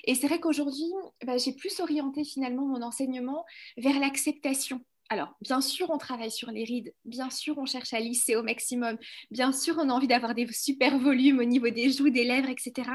Et 0.04 0.14
c'est 0.14 0.28
vrai 0.28 0.38
qu'aujourd'hui, 0.38 0.92
bah, 1.26 1.38
j'ai 1.38 1.52
plus 1.52 1.80
orienté 1.80 2.24
finalement 2.24 2.66
mon 2.66 2.82
enseignement 2.82 3.44
vers 3.76 3.98
l'acceptation 3.98 4.80
alors, 5.12 5.34
bien 5.40 5.60
sûr, 5.60 5.90
on 5.90 5.98
travaille 5.98 6.30
sur 6.30 6.52
les 6.52 6.62
rides, 6.62 6.94
bien 7.04 7.30
sûr, 7.30 7.58
on 7.58 7.66
cherche 7.66 7.92
à 7.92 7.98
lisser 7.98 8.36
au 8.36 8.44
maximum, 8.44 8.96
bien 9.32 9.50
sûr, 9.50 9.74
on 9.76 9.88
a 9.88 9.92
envie 9.92 10.06
d'avoir 10.06 10.36
des 10.36 10.46
super 10.52 10.98
volumes 11.00 11.40
au 11.40 11.44
niveau 11.44 11.68
des 11.68 11.90
joues, 11.90 12.10
des 12.10 12.22
lèvres, 12.22 12.48
etc. 12.48 12.88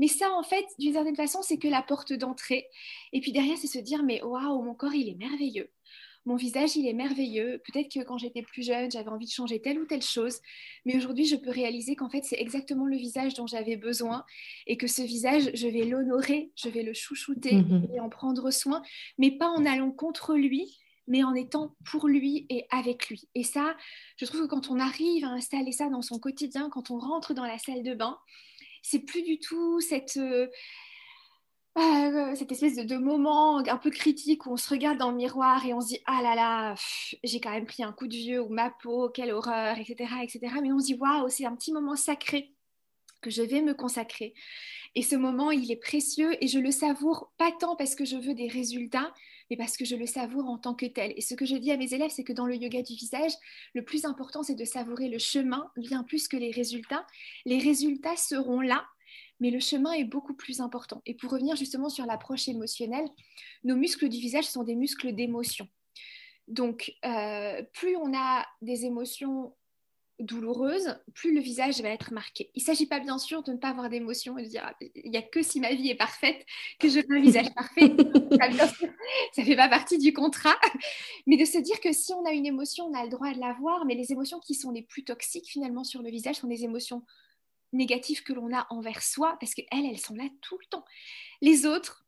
Mais 0.00 0.08
ça, 0.08 0.28
en 0.32 0.42
fait, 0.42 0.64
d'une 0.80 0.92
certaine 0.92 1.14
façon, 1.14 1.42
c'est 1.42 1.56
que 1.56 1.68
la 1.68 1.82
porte 1.82 2.12
d'entrée. 2.12 2.66
Et 3.12 3.20
puis 3.20 3.30
derrière, 3.30 3.56
c'est 3.58 3.68
se 3.68 3.78
dire, 3.78 4.02
mais 4.02 4.20
waouh, 4.24 4.60
mon 4.60 4.74
corps, 4.74 4.94
il 4.94 5.08
est 5.08 5.14
merveilleux. 5.14 5.70
Mon 6.24 6.34
visage, 6.34 6.74
il 6.74 6.88
est 6.88 6.92
merveilleux. 6.92 7.62
Peut-être 7.64 7.94
que 7.94 8.02
quand 8.02 8.18
j'étais 8.18 8.42
plus 8.42 8.66
jeune, 8.66 8.90
j'avais 8.90 9.10
envie 9.10 9.26
de 9.26 9.30
changer 9.30 9.60
telle 9.60 9.78
ou 9.78 9.86
telle 9.86 10.02
chose. 10.02 10.40
Mais 10.84 10.96
aujourd'hui, 10.96 11.26
je 11.26 11.36
peux 11.36 11.50
réaliser 11.50 11.94
qu'en 11.94 12.10
fait, 12.10 12.24
c'est 12.24 12.40
exactement 12.40 12.86
le 12.86 12.96
visage 12.96 13.34
dont 13.34 13.46
j'avais 13.46 13.76
besoin. 13.76 14.24
Et 14.66 14.76
que 14.76 14.88
ce 14.88 15.02
visage, 15.02 15.52
je 15.54 15.68
vais 15.68 15.84
l'honorer, 15.84 16.50
je 16.56 16.68
vais 16.68 16.82
le 16.82 16.92
chouchouter 16.92 17.54
mmh 17.54 17.86
et 17.94 18.00
en 18.00 18.08
prendre 18.08 18.50
soin. 18.50 18.82
Mais 19.18 19.30
pas 19.30 19.48
en 19.48 19.64
allant 19.64 19.92
contre 19.92 20.34
lui, 20.34 20.76
mais 21.06 21.24
en 21.24 21.34
étant 21.34 21.74
pour 21.90 22.08
lui 22.08 22.46
et 22.48 22.66
avec 22.70 23.08
lui. 23.08 23.28
Et 23.34 23.44
ça, 23.44 23.76
je 24.16 24.26
trouve 24.26 24.42
que 24.42 24.46
quand 24.46 24.70
on 24.70 24.80
arrive 24.80 25.24
à 25.24 25.28
installer 25.28 25.72
ça 25.72 25.88
dans 25.88 26.02
son 26.02 26.18
quotidien, 26.18 26.68
quand 26.70 26.90
on 26.90 26.98
rentre 26.98 27.34
dans 27.34 27.44
la 27.44 27.58
salle 27.58 27.82
de 27.82 27.94
bain, 27.94 28.18
c'est 28.82 29.00
plus 29.00 29.22
du 29.22 29.38
tout 29.38 29.80
cette, 29.80 30.16
euh, 30.16 30.46
euh, 31.78 32.34
cette 32.34 32.52
espèce 32.52 32.76
de, 32.76 32.96
moment 32.96 33.58
un 33.58 33.78
peu 33.78 33.90
critique 33.90 34.46
où 34.46 34.52
on 34.52 34.56
se 34.56 34.70
regarde 34.70 34.98
dans 34.98 35.10
le 35.10 35.16
miroir 35.16 35.66
et 35.66 35.74
on 35.74 35.80
se 35.80 35.88
dit 35.88 36.00
ah 36.06 36.20
là 36.22 36.34
là, 36.34 36.74
j'ai 37.22 37.40
quand 37.40 37.50
même 37.50 37.66
pris 37.66 37.82
un 37.82 37.92
coup 37.92 38.06
de 38.06 38.16
vieux 38.16 38.40
ou 38.40 38.48
ma 38.48 38.70
peau, 38.70 39.10
quelle 39.10 39.32
horreur, 39.32 39.76
etc. 39.78 40.14
etc. 40.22 40.40
Mais 40.62 40.72
on 40.72 40.78
se 40.78 40.86
dit 40.86 40.94
waouh, 40.94 41.28
c'est 41.28 41.44
un 41.44 41.54
petit 41.54 41.72
moment 41.72 41.96
sacré 41.96 42.54
que 43.20 43.30
je 43.30 43.42
vais 43.42 43.60
me 43.60 43.74
consacrer. 43.74 44.34
Et 44.96 45.02
ce 45.02 45.14
moment, 45.14 45.50
il 45.50 45.70
est 45.70 45.76
précieux 45.76 46.42
et 46.42 46.48
je 46.48 46.58
le 46.58 46.70
savoure 46.70 47.30
pas 47.36 47.52
tant 47.52 47.76
parce 47.76 47.94
que 47.94 48.06
je 48.06 48.16
veux 48.16 48.32
des 48.32 48.48
résultats, 48.48 49.12
mais 49.50 49.56
parce 49.58 49.76
que 49.76 49.84
je 49.84 49.94
le 49.94 50.06
savoure 50.06 50.48
en 50.48 50.56
tant 50.56 50.74
que 50.74 50.86
tel. 50.86 51.12
Et 51.16 51.20
ce 51.20 51.34
que 51.34 51.44
je 51.44 51.54
dis 51.54 51.70
à 51.70 51.76
mes 51.76 51.92
élèves, 51.92 52.10
c'est 52.10 52.24
que 52.24 52.32
dans 52.32 52.46
le 52.46 52.56
yoga 52.56 52.80
du 52.80 52.94
visage, 52.94 53.32
le 53.74 53.84
plus 53.84 54.06
important, 54.06 54.42
c'est 54.42 54.54
de 54.54 54.64
savourer 54.64 55.10
le 55.10 55.18
chemin 55.18 55.70
bien 55.76 56.02
plus 56.02 56.28
que 56.28 56.38
les 56.38 56.50
résultats. 56.50 57.06
Les 57.44 57.58
résultats 57.58 58.16
seront 58.16 58.62
là, 58.62 58.86
mais 59.38 59.50
le 59.50 59.60
chemin 59.60 59.92
est 59.92 60.04
beaucoup 60.04 60.32
plus 60.32 60.62
important. 60.62 61.02
Et 61.04 61.12
pour 61.12 61.30
revenir 61.30 61.56
justement 61.56 61.90
sur 61.90 62.06
l'approche 62.06 62.48
émotionnelle, 62.48 63.06
nos 63.64 63.76
muscles 63.76 64.08
du 64.08 64.16
visage 64.16 64.46
sont 64.46 64.64
des 64.64 64.76
muscles 64.76 65.14
d'émotion. 65.14 65.68
Donc, 66.48 66.94
euh, 67.04 67.62
plus 67.74 67.96
on 67.96 68.16
a 68.16 68.46
des 68.62 68.86
émotions 68.86 69.52
douloureuse, 70.18 70.96
plus 71.14 71.34
le 71.34 71.40
visage 71.40 71.80
va 71.80 71.90
être 71.90 72.12
marqué. 72.12 72.50
Il 72.54 72.60
ne 72.60 72.64
s'agit 72.64 72.86
pas 72.86 73.00
bien 73.00 73.18
sûr 73.18 73.42
de 73.42 73.52
ne 73.52 73.58
pas 73.58 73.68
avoir 73.68 73.88
d'émotion 73.90 74.38
et 74.38 74.44
de 74.44 74.48
dire 74.48 74.62
ah, 74.64 74.74
il 74.94 75.10
n'y 75.10 75.16
a 75.16 75.22
que 75.22 75.42
si 75.42 75.60
ma 75.60 75.74
vie 75.74 75.90
est 75.90 75.96
parfaite 75.96 76.44
que 76.78 76.88
je 76.88 77.00
veux 77.00 77.16
un 77.16 77.20
visage 77.20 77.52
parfait. 77.54 77.94
ça 79.32 79.42
ne 79.42 79.46
fait 79.46 79.56
pas 79.56 79.68
partie 79.68 79.98
du 79.98 80.12
contrat. 80.12 80.56
Mais 81.26 81.36
de 81.36 81.44
se 81.44 81.58
dire 81.58 81.80
que 81.80 81.92
si 81.92 82.12
on 82.14 82.24
a 82.24 82.32
une 82.32 82.46
émotion, 82.46 82.86
on 82.86 82.94
a 82.94 83.04
le 83.04 83.10
droit 83.10 83.32
de 83.32 83.40
l'avoir, 83.40 83.84
mais 83.84 83.94
les 83.94 84.12
émotions 84.12 84.40
qui 84.40 84.54
sont 84.54 84.70
les 84.70 84.82
plus 84.82 85.04
toxiques 85.04 85.48
finalement 85.48 85.84
sur 85.84 86.02
le 86.02 86.10
visage 86.10 86.36
sont 86.36 86.48
des 86.48 86.64
émotions 86.64 87.02
négatives 87.72 88.22
que 88.22 88.32
l'on 88.32 88.54
a 88.54 88.66
envers 88.70 89.02
soi 89.02 89.36
parce 89.38 89.54
qu'elles, 89.54 89.66
elles 89.72 89.98
sont 89.98 90.14
là 90.14 90.24
tout 90.40 90.56
le 90.58 90.66
temps. 90.66 90.84
Les 91.42 91.66
autres, 91.66 92.05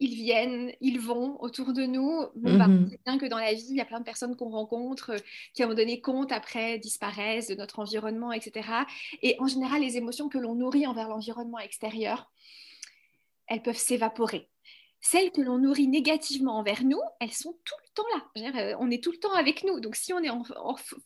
ils 0.00 0.14
viennent, 0.14 0.72
ils 0.80 1.00
vont 1.00 1.40
autour 1.42 1.72
de 1.72 1.84
nous. 1.84 2.26
Bon, 2.36 2.56
bah, 2.56 2.68
mhm. 2.68 2.88
c'est 2.90 3.00
bien 3.04 3.18
que 3.18 3.26
dans 3.26 3.38
la 3.38 3.52
vie, 3.52 3.66
il 3.70 3.76
y 3.76 3.80
a 3.80 3.84
plein 3.84 4.00
de 4.00 4.04
personnes 4.04 4.36
qu'on 4.36 4.48
rencontre 4.48 5.10
euh, 5.10 5.18
qui, 5.54 5.62
à 5.62 5.64
un 5.64 5.68
moment 5.68 5.78
donné, 5.78 6.00
compte, 6.00 6.32
après 6.32 6.78
disparaissent 6.78 7.48
de 7.48 7.54
notre 7.54 7.78
environnement, 7.80 8.32
etc. 8.32 8.68
Et 9.22 9.36
en 9.38 9.46
général, 9.46 9.82
les 9.82 9.96
émotions 9.96 10.28
que 10.28 10.38
l'on 10.38 10.54
nourrit 10.54 10.86
envers 10.86 11.08
l'environnement 11.08 11.58
extérieur, 11.58 12.30
elles 13.46 13.62
peuvent 13.62 13.76
s'évaporer 13.76 14.48
celles 15.00 15.30
que 15.30 15.40
l'on 15.40 15.58
nourrit 15.58 15.88
négativement 15.88 16.58
envers 16.58 16.84
nous, 16.84 17.00
elles 17.20 17.32
sont 17.32 17.54
tout 17.64 17.74
le 17.84 17.94
temps 17.94 18.04
là. 18.14 18.60
Euh, 18.60 18.74
on 18.80 18.90
est 18.90 19.02
tout 19.02 19.12
le 19.12 19.18
temps 19.18 19.32
avec 19.32 19.64
nous. 19.64 19.80
Donc, 19.80 19.96
si 19.96 20.12
on 20.12 20.20
est 20.20 20.30
en, 20.30 20.42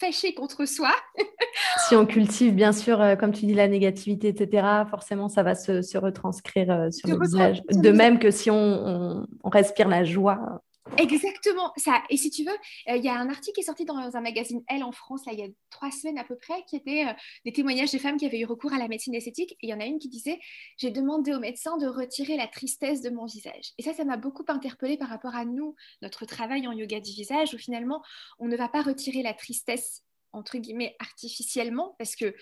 fâché 0.01 0.35
contre 0.35 0.65
soi. 0.67 0.93
si 1.89 1.95
on 1.95 2.07
cultive, 2.07 2.55
bien 2.55 2.73
sûr, 2.73 3.01
euh, 3.01 3.17
comme 3.17 3.33
tu 3.33 3.47
dis, 3.47 3.55
la 3.55 3.69
négativité, 3.69 4.29
etc., 4.29 4.67
forcément, 4.89 5.29
ça 5.29 5.43
va 5.43 5.55
se, 5.55 5.99
retranscrire 5.99 6.71
euh, 6.71 6.91
sur 6.91 7.09
le 7.09 7.21
visage. 7.21 7.63
De 7.71 7.91
même 7.91 8.19
que 8.19 8.31
si 8.31 8.51
on, 8.51 9.27
respire 9.45 9.89
la 9.89 10.05
joie. 10.05 10.63
Exactement, 10.99 11.73
ça. 11.77 12.03
Et 12.11 12.17
si 12.17 12.31
tu 12.31 12.45
veux, 12.45 12.53
euh, 12.89 12.97
il 12.97 13.05
y 13.05 13.09
a 13.09 13.15
un 13.15 13.29
article 13.29 13.55
qui 13.55 13.61
est 13.61 13.65
sorti 13.65 13.85
dans 13.85 14.17
un 14.17 14.21
magazine 14.21 14.63
Elle 14.69 14.83
en 14.83 14.91
France, 14.93 15.25
là, 15.27 15.33
il 15.33 15.39
y 15.39 15.43
a 15.43 15.49
trois 15.71 15.91
semaines 15.93 16.19
à 16.19 16.25
peu 16.25 16.37
près, 16.37 16.65
qui 16.69 16.77
était 16.77 17.07
euh, 17.07 17.13
des 17.45 17.53
témoignages 17.53 17.93
de 17.93 17.99
femmes 17.99 18.17
qui 18.17 18.27
avaient 18.27 18.41
eu 18.41 18.45
recours 18.45 18.73
à 18.73 18.79
la 18.79 18.89
médecine 18.89 19.15
esthétique. 19.15 19.53
Et 19.53 19.67
il 19.67 19.71
y 19.71 19.75
en 19.75 19.81
a 19.81 19.85
une 19.87 19.99
qui 19.99 20.09
disait 20.09 20.41
J'ai 20.79 20.91
demandé 20.91 21.33
au 21.33 21.39
médecin 21.39 21.77
de 21.79 21.87
retirer 21.87 22.37
la 22.37 22.49
tristesse 22.49 23.01
de 23.01 23.11
mon 23.11 23.27
visage. 23.27 23.73
Et 23.79 23.83
ça, 23.83 23.95
ça 23.95 24.05
m'a 24.05 24.17
beaucoup 24.17 24.45
interpellée 24.49 24.97
par 24.97 25.09
rapport 25.09 25.37
à 25.37 25.45
nous, 25.45 25.77
notre 26.03 26.27
travail 26.27 26.67
en 26.67 26.73
yoga 26.73 27.01
du 27.01 27.13
visage, 27.13 27.55
où 27.55 27.59
finalement, 27.59 28.03
on 28.41 28.49
ne 28.49 28.57
va 28.57 28.69
pas 28.69 28.83
retirer 28.83 29.23
la 29.23 29.35
tristesse, 29.35 30.03
entre 30.33 30.59
guillemets, 30.59 30.97
artificiellement, 30.99 31.95
parce 31.99 32.17
que 32.17 32.35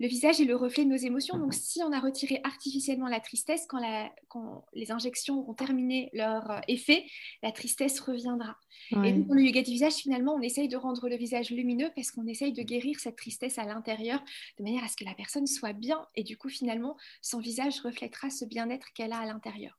le 0.00 0.08
visage 0.08 0.40
est 0.40 0.44
le 0.44 0.56
reflet 0.56 0.84
de 0.84 0.90
nos 0.90 0.96
émotions. 0.96 1.38
Donc, 1.38 1.54
si 1.54 1.82
on 1.82 1.92
a 1.92 2.00
retiré 2.00 2.40
artificiellement 2.42 3.06
la 3.06 3.20
tristesse, 3.20 3.66
quand, 3.68 4.64
les 4.72 4.90
injections 4.90 5.38
auront 5.38 5.54
terminé 5.54 6.10
leur 6.12 6.50
euh, 6.50 6.60
effet, 6.68 7.04
la 7.42 7.52
tristesse 7.52 8.00
reviendra. 8.00 8.56
Et 9.04 9.12
dans 9.12 9.34
le 9.34 9.42
yoga 9.42 9.62
du 9.62 9.70
visage, 9.70 9.94
finalement, 9.94 10.34
on 10.34 10.40
essaye 10.40 10.68
de 10.68 10.76
rendre 10.76 11.08
le 11.08 11.16
visage 11.16 11.50
lumineux 11.50 11.90
parce 11.94 12.10
qu'on 12.10 12.26
essaye 12.26 12.52
de 12.52 12.62
guérir 12.62 12.98
cette 12.98 13.16
tristesse 13.16 13.58
à 13.58 13.64
l'intérieur 13.64 14.22
de 14.58 14.64
manière 14.64 14.84
à 14.84 14.88
ce 14.88 14.96
que 14.96 15.04
la 15.04 15.14
personne 15.14 15.46
soit 15.46 15.72
bien. 15.72 16.04
Et 16.16 16.24
du 16.24 16.36
coup, 16.36 16.48
finalement, 16.48 16.96
son 17.22 17.38
visage 17.38 17.80
reflètera 17.80 18.30
ce 18.30 18.44
bien-être 18.44 18.92
qu'elle 18.94 19.12
a 19.12 19.18
à 19.18 19.26
l'intérieur. 19.26 19.78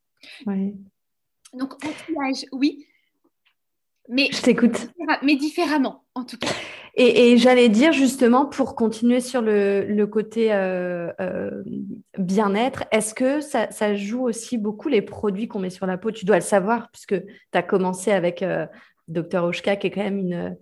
Donc, 1.54 1.74
anti-âge, 1.86 2.46
oui. 2.52 2.86
Mais, 4.10 4.30
Je 4.32 4.42
t'écoute. 4.42 4.90
Mais 5.24 5.36
différemment, 5.36 6.04
en 6.14 6.24
tout 6.24 6.38
cas. 6.38 6.50
Et, 6.98 7.38
j'allais 7.38 7.68
dire 7.68 7.92
justement, 7.92 8.46
pour 8.46 8.76
continuer 8.76 9.20
sur 9.20 9.42
le, 9.42 10.06
côté 10.06 10.54
euh, 10.54 11.12
euh, 11.20 11.64
bien-être, 12.18 12.86
est-ce 12.92 13.14
que 13.14 13.42
ça, 13.42 13.96
joue 13.96 14.24
aussi 14.24 14.58
beaucoup 14.58 14.88
les 14.88 15.02
produits 15.02 15.48
qu'on 15.48 15.60
met 15.60 15.70
sur 15.70 15.88
la 15.88 15.98
peau? 15.98 16.12
Tu 16.12 16.26
dois 16.26 16.38
le 16.38 16.42
savoir, 16.42 16.90
puisque 16.92 17.20
tu 17.20 17.58
as 17.58 17.64
commencé 17.64 18.12
avec 18.12 18.42
euh, 18.42 18.66
Dr. 19.10 19.44
Oshka, 19.44 19.76
qui 19.76 19.88
est 19.88 19.92
quand 19.92 20.04
même 20.04 20.20
une, 20.20 20.58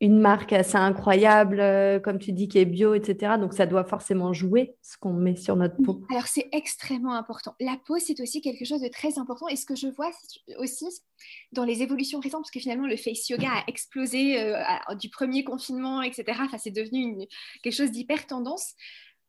une 0.00 0.18
marque 0.18 0.52
assez 0.52 0.76
incroyable, 0.76 1.60
euh, 1.60 2.00
comme 2.00 2.18
tu 2.18 2.32
dis, 2.32 2.48
qui 2.48 2.58
est 2.58 2.64
bio, 2.64 2.94
etc. 2.94 3.34
Donc, 3.38 3.54
ça 3.54 3.66
doit 3.66 3.84
forcément 3.84 4.32
jouer 4.32 4.76
ce 4.82 4.98
qu'on 4.98 5.12
met 5.12 5.36
sur 5.36 5.56
notre 5.56 5.76
peau. 5.82 6.02
Alors, 6.10 6.26
c'est 6.26 6.48
extrêmement 6.52 7.14
important. 7.14 7.54
La 7.60 7.76
peau, 7.86 7.98
c'est 7.98 8.20
aussi 8.20 8.40
quelque 8.40 8.64
chose 8.64 8.80
de 8.80 8.88
très 8.88 9.18
important. 9.18 9.48
Et 9.48 9.56
ce 9.56 9.66
que 9.66 9.76
je 9.76 9.88
vois 9.88 10.10
aussi 10.58 10.86
dans 11.52 11.64
les 11.64 11.82
évolutions 11.82 12.20
récentes, 12.20 12.42
parce 12.42 12.50
que 12.50 12.60
finalement, 12.60 12.86
le 12.86 12.96
face 12.96 13.28
yoga 13.28 13.48
a 13.48 13.64
explosé 13.68 14.40
euh, 14.40 14.62
du 14.98 15.08
premier 15.08 15.44
confinement, 15.44 16.02
etc. 16.02 16.24
Enfin, 16.40 16.58
c'est 16.58 16.70
devenu 16.70 17.26
quelque 17.62 17.74
chose 17.74 17.90
d'hyper 17.90 18.26
tendance. 18.26 18.74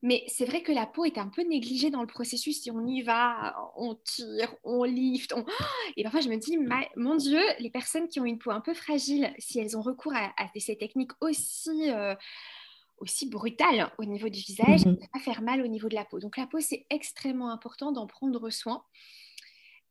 Mais 0.02 0.24
c'est 0.28 0.46
vrai 0.46 0.62
que 0.62 0.72
la 0.72 0.86
peau 0.86 1.06
est 1.06 1.18
un 1.18 1.30
peu 1.30 1.42
négligée 1.44 1.90
dans 1.90 2.02
le 2.02 2.08
processus. 2.08 2.62
Si 2.62 2.70
on 2.70 2.86
y 2.86 3.02
va, 3.02 3.56
on 3.76 3.96
tire, 3.96 4.54
on 4.64 4.84
lift. 4.84 5.34
Et 5.98 6.04
parfois, 6.04 6.22
je 6.22 6.30
me 6.30 6.38
dis, 6.38 6.58
mon 6.96 7.16
Dieu, 7.16 7.42
les 7.60 7.70
personnes 7.70 8.08
qui 8.08 8.20
ont 8.20 8.26
une 8.26 8.38
peau 8.38 8.52
un 8.52 8.62
peu 8.62 8.74
fragile, 8.74 9.34
si 9.40 9.60
elles 9.60 9.78
ont 9.78 9.82
recours 9.82 10.14
à, 10.14 10.48
ces 10.58 10.78
techniques 10.78 11.12
aussi, 11.22 11.90
euh, 11.90 12.14
aussi 13.00 13.30
brutales 13.30 13.92
au 13.98 14.06
niveau 14.06 14.30
du 14.30 14.40
visage, 14.40 14.82
ça 14.82 14.90
va 15.14 15.20
faire 15.20 15.42
mal 15.42 15.62
au 15.62 15.68
niveau 15.68 15.90
de 15.90 15.96
la 15.96 16.06
peau. 16.06 16.20
Donc 16.20 16.38
la 16.38 16.46
peau, 16.46 16.60
c'est 16.60 16.86
extrêmement 16.90 17.52
important 17.52 17.92
d'en 17.92 18.06
prendre 18.06 18.50
soin 18.50 18.84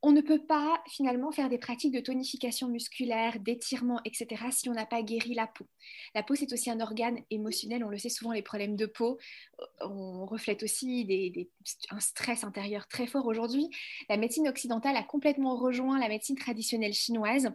on 0.06 0.12
ne 0.12 0.20
peut 0.20 0.44
pas 0.44 0.82
finalement 0.87 1.32
faire 1.32 1.49
des 1.49 1.56
pratiques 1.56 1.94
de 1.94 2.00
tonification 2.00 2.68
musculaire, 2.68 3.40
d'étirement, 3.40 4.00
etc. 4.04 4.44
si 4.50 4.68
on 4.68 4.75
n'a 4.75 4.84
pas 4.84 5.02
guéri 5.02 5.32
la 5.32 5.46
peau. 5.46 5.66
La 6.14 6.23
peau, 6.23 6.34
c'est 6.34 6.52
aussi 6.52 6.70
un 6.70 6.78
organe 6.80 7.20
émotionnel. 7.30 7.82
On 7.82 7.88
le 7.88 7.96
sait 7.96 8.11
souvent, 8.11 8.32
les 8.32 8.42
problèmes 8.42 8.76
de 8.76 8.84
peau, 8.84 9.18
euh, 9.61 9.64
on 9.88 10.26
reflète 10.26 10.62
aussi 10.62 11.49
un 11.88 12.00
stress 12.00 12.44
intérieur 12.44 12.87
très 12.87 13.06
fort 13.06 13.25
aujourd'hui. 13.25 13.70
La 14.11 14.18
médecine 14.18 14.46
occidentale 14.46 14.96
a 14.96 15.02
complètement 15.02 15.56
rejoint 15.56 15.99
la 15.99 16.08
médecine 16.08 16.37
traditionnelle 16.37 16.92
chinoise 16.92 17.50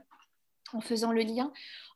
en 0.75 0.81
faisant 0.81 1.11
le 1.11 1.21
lien 1.21 1.51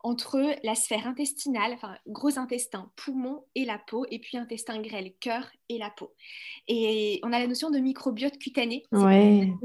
entre 0.06 0.56
la 0.64 0.76
sphère 0.76 1.08
intestinale, 1.08 1.72
enfin 1.74 1.98
gros 2.08 2.38
intestin, 2.38 2.92
poumon 2.98 3.46
et 3.56 3.64
la 3.64 3.78
peau, 3.78 4.06
et 4.12 4.20
puis 4.20 4.38
intestin 4.38 4.82
grêle, 4.82 5.14
cœur 5.22 5.50
et 5.70 5.78
la 5.78 5.90
peau. 5.90 6.14
Et 6.68 7.22
on 7.24 7.32
a 7.32 7.40
la 7.40 7.48
notion 7.48 7.72
de 7.72 7.80
microbiote 7.80 8.38
cutané, 8.38 8.84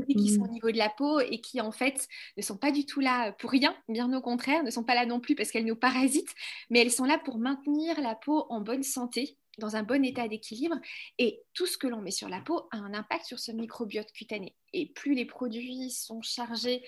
qui 0.08 0.34
sont 0.34 0.42
au 0.42 0.48
niveau 0.48 0.70
de 0.70 0.78
la 0.78 0.90
peau 0.90 1.18
et 1.18 1.40
qui 1.40 1.60
en 1.60 1.72
fait 1.72 2.06
ne 2.36 2.42
sont 2.42 2.56
pas 2.56 2.70
du 2.70 2.86
tout 2.86 3.00
là 3.00 3.32
pour 3.32 3.50
rien, 3.50 3.76
bien 3.88 4.12
au 4.12 4.20
contraire, 4.20 4.62
ne 4.62 4.70
sont 4.70 4.84
pas 4.84 4.94
là 4.94 5.06
non 5.06 5.18
plus 5.18 5.34
parce 5.34 5.50
qu'elles 5.50 5.66
nous 5.66 5.76
parasitent, 5.76 6.34
mais 6.70 6.80
elles 6.80 6.92
sont 6.92 7.04
là 7.04 7.18
pour 7.18 7.38
maintenir 7.38 8.00
la 8.00 8.14
peau 8.14 8.46
en 8.48 8.60
bonne 8.60 8.84
santé 8.84 9.36
dans 9.58 9.74
un 9.74 9.82
bon 9.82 10.04
état 10.04 10.28
d'équilibre 10.28 10.76
et 11.18 11.42
tout 11.52 11.66
ce 11.66 11.76
que 11.76 11.88
l'on 11.88 12.00
met 12.00 12.12
sur 12.12 12.28
la 12.28 12.40
peau 12.40 12.68
a 12.70 12.76
un 12.76 12.94
impact 12.94 13.24
sur 13.26 13.40
ce 13.40 13.50
microbiote 13.50 14.12
cutané. 14.12 14.54
Et 14.72 14.86
plus 14.86 15.14
les 15.14 15.24
produits 15.24 15.90
sont 15.90 16.22
chargés 16.22 16.84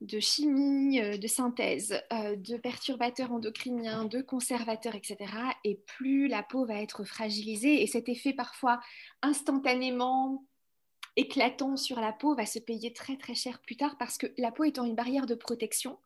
de 0.00 0.20
chimie, 0.20 1.00
euh, 1.00 1.16
de 1.16 1.26
synthèse, 1.26 2.00
euh, 2.12 2.36
de 2.36 2.56
perturbateurs 2.56 3.32
endocriniens, 3.32 4.04
de 4.04 4.20
conservateurs, 4.20 4.94
etc. 4.94 5.16
Et 5.64 5.76
plus 5.86 6.28
la 6.28 6.42
peau 6.42 6.66
va 6.66 6.80
être 6.80 7.04
fragilisée 7.04 7.82
et 7.82 7.86
cet 7.86 8.08
effet 8.08 8.32
parfois 8.32 8.80
instantanément 9.22 10.44
éclatant 11.16 11.76
sur 11.76 11.98
la 11.98 12.12
peau 12.12 12.34
va 12.34 12.44
se 12.44 12.58
payer 12.58 12.92
très 12.92 13.16
très 13.16 13.34
cher 13.34 13.60
plus 13.62 13.76
tard 13.76 13.96
parce 13.98 14.18
que 14.18 14.26
la 14.36 14.52
peau 14.52 14.64
étant 14.64 14.84
une 14.84 14.94
barrière 14.94 15.26
de 15.26 15.34
protection, 15.34 15.98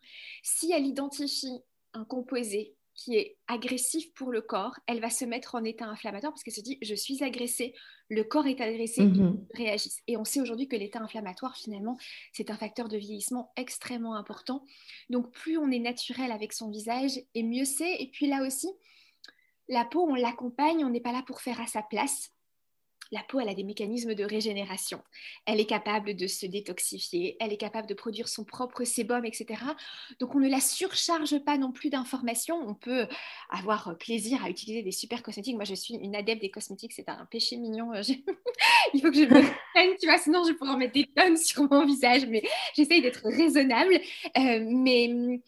si 0.43 0.73
elle 0.73 0.87
identifie 0.87 1.61
un 1.93 2.05
composé 2.05 2.77
qui 3.01 3.17
est 3.17 3.39
agressif 3.49 4.13
pour 4.13 4.31
le 4.31 4.43
corps, 4.43 4.79
elle 4.87 5.01
va 5.01 5.09
se 5.09 5.25
mettre 5.25 5.55
en 5.55 5.65
état 5.65 5.87
inflammatoire 5.87 6.35
parce 6.35 6.43
qu'elle 6.43 6.53
se 6.53 6.61
dit 6.61 6.77
je 6.83 6.95
suis 6.95 7.25
agressée, 7.25 7.75
le 8.11 8.25
corps 8.25 8.47
est 8.47 8.61
agressé, 8.61 9.03
mmh. 9.03 9.39
il 9.55 9.57
réagit. 9.57 9.91
Et 10.07 10.19
on 10.19 10.25
sait 10.27 10.43
aujourd'hui 10.43 10.69
que 10.69 10.77
l'état 10.77 11.01
inflammatoire, 11.01 11.57
finalement, 11.57 11.97
c'est 12.35 12.51
un 12.51 12.59
facteur 12.59 12.89
de 12.89 12.99
vieillissement 12.99 13.53
extrêmement 13.57 14.17
important. 14.17 14.67
Donc 15.09 15.31
plus 15.31 15.57
on 15.57 15.71
est 15.71 15.79
naturel 15.79 16.31
avec 16.31 16.53
son 16.53 16.69
visage, 16.69 17.19
et 17.35 17.43
mieux 17.43 17.65
c'est. 17.65 18.03
Et 18.03 18.11
puis 18.13 18.27
là 18.27 18.47
aussi, 18.47 18.69
la 19.69 19.87
peau, 19.87 20.07
on 20.07 20.15
l'accompagne, 20.15 20.85
on 20.85 20.91
n'est 20.91 21.01
pas 21.01 21.13
là 21.13 21.23
pour 21.27 21.41
faire 21.41 21.59
à 21.59 21.67
sa 21.67 21.81
place 21.81 22.31
la 23.13 23.23
peau, 23.23 23.41
elle 23.41 23.49
a 23.49 23.55
des 23.55 23.65
mécanismes 23.65 24.15
de 24.15 24.25
régénération. 24.25 25.03
Elle 25.47 25.61
est 25.61 25.67
capable 25.67 26.15
de 26.15 26.27
se 26.27 26.47
détoxifier, 26.47 27.37
elle 27.41 27.53
est 27.53 27.57
capable 27.57 27.89
de 27.89 27.95
produire 27.95 28.29
son 28.29 28.45
propre 28.45 28.85
sébum, 28.85 29.25
etc. 29.25 29.63
Donc, 30.19 30.35
on 30.35 30.41
ne 30.41 30.49
la 30.49 30.61
surcharge 30.61 31.39
pas 31.41 31.59
non 31.59 31.73
plus 31.73 31.91
d'informations. 31.91 32.57
On 32.67 32.75
peut 32.75 33.07
avoir 33.51 33.97
plaisir 33.99 34.45
à 34.45 34.51
utiliser 34.51 34.83
des 34.83 34.93
super 34.93 35.23
cosmétiques. 35.23 35.57
Moi, 35.57 35.65
je 35.65 35.75
suis 35.75 35.95
une 35.95 36.15
adepte 36.15 36.43
des 36.43 36.51
cosmétiques, 36.51 36.93
c'est 36.93 37.09
un 37.09 37.27
péché 37.31 37.57
mignon. 37.57 37.93
Il 38.95 39.01
faut 39.01 39.11
que 39.11 39.17
je 39.17 39.23
me 39.23 39.29
prenne, 39.75 39.97
tu 40.01 40.07
vois, 40.07 40.19
sinon 40.19 40.45
je 40.45 40.53
pourrais 40.53 40.71
en 40.71 40.77
mettre 40.77 40.95
des 40.95 41.07
tonnes 41.07 41.37
sur 41.37 41.71
mon 41.71 41.85
visage, 41.85 42.27
mais 42.27 42.43
j'essaye 42.75 43.03
d'être 43.03 43.23
raisonnable. 43.25 43.95
Euh, 44.39 44.65
mais 44.67 45.41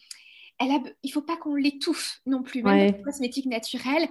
elle 0.58 0.94
il 1.02 1.08
ne 1.08 1.12
faut 1.12 1.22
pas 1.22 1.36
qu'on 1.36 1.54
l'étouffe 1.54 2.20
non 2.26 2.42
plus, 2.42 2.62
même 2.62 2.92
les 2.92 3.02
cosmétiques 3.02 3.46
naturels 3.46 4.08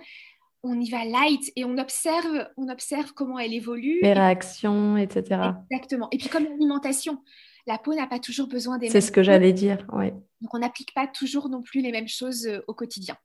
on 0.63 0.80
y 0.80 0.89
va 0.89 1.06
light 1.06 1.51
et 1.56 1.65
on 1.65 1.77
observe, 1.77 2.48
on 2.58 2.70
observe 2.70 3.13
comment 3.13 3.39
elle 3.39 3.53
évolue. 3.53 4.00
Les 4.01 4.13
réactions, 4.13 4.98
etc. 4.98 5.41
Exactement. 5.70 6.08
Et 6.12 6.18
puis 6.18 6.30
comme 6.30 6.44
l'alimentation, 6.44 7.20
la 7.68 7.77
peau 7.77 7.94
n'a 7.94 8.08
pas 8.08 8.20
toujours 8.20 8.48
besoin 8.48 8.77
des 8.77 8.89
C'est 8.89 9.01
ce 9.01 9.12
que 9.12 9.24
j'allais 9.24 9.53
dire, 9.53 9.86
oui. 9.94 10.12
Donc 10.41 10.53
on 10.53 10.60
n'applique 10.60 10.94
pas 10.94 11.08
toujours 11.08 11.50
non 11.50 11.62
plus 11.62 11.82
les 11.82 11.91
mêmes 11.91 12.08
choses 12.08 12.48
euh, 12.48 12.60
au 12.68 12.74
quotidien. 12.74 13.15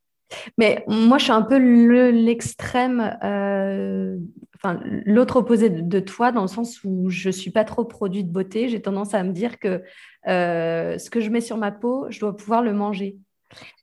Mais 0.59 0.85
moi, 0.89 1.19
je 1.19 1.25
suis 1.25 1.33
un 1.33 1.43
peu 1.43 1.57
l'extrême, 1.57 3.17
euh, 3.23 4.19
enfin 4.57 4.81
l'autre 5.05 5.37
opposé 5.37 5.71
de, 5.71 6.01
toi, 6.01 6.33
dans 6.33 6.43
le 6.43 6.49
sens 6.49 6.83
où 6.85 7.09
je 7.11 7.31
suis 7.31 7.53
pas 7.53 7.65
trop 7.65 7.85
produit 7.85 8.25
de 8.25 8.31
beauté. 8.31 8.69
J'ai 8.69 8.83
tendance 8.83 9.15
à 9.15 9.23
me 9.23 9.33
dire 9.33 9.61
que 9.61 9.83
euh, 10.27 10.99
ce 10.99 11.11
que 11.11 11.21
je 11.21 11.31
mets 11.31 11.41
sur 11.41 11.59
ma 11.59 11.71
peau, 11.71 12.07
je 12.11 12.19
dois 12.19 12.37
pouvoir 12.37 12.63
le 12.63 12.73
manger. 12.73 13.17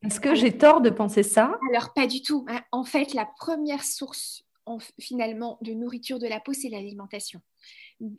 Est-ce 0.04 0.20
que 0.20 0.36
j'ai 0.36 0.58
tort 0.58 0.82
de 0.82 0.90
penser 0.90 1.24
ça? 1.24 1.58
Alors, 1.72 1.94
pas 1.94 2.08
du 2.08 2.22
tout. 2.22 2.46
Hein. 2.50 2.62
En 2.72 2.84
fait, 2.84 3.14
la 3.14 3.26
première 3.26 3.84
source 3.84 4.44
finalement 5.00 5.58
de 5.62 5.74
nourriture 5.74 6.20
de 6.20 6.28
la 6.28 6.40
peau, 6.40 6.54
c'est 6.54 6.70
l'alimentation. 6.70 7.42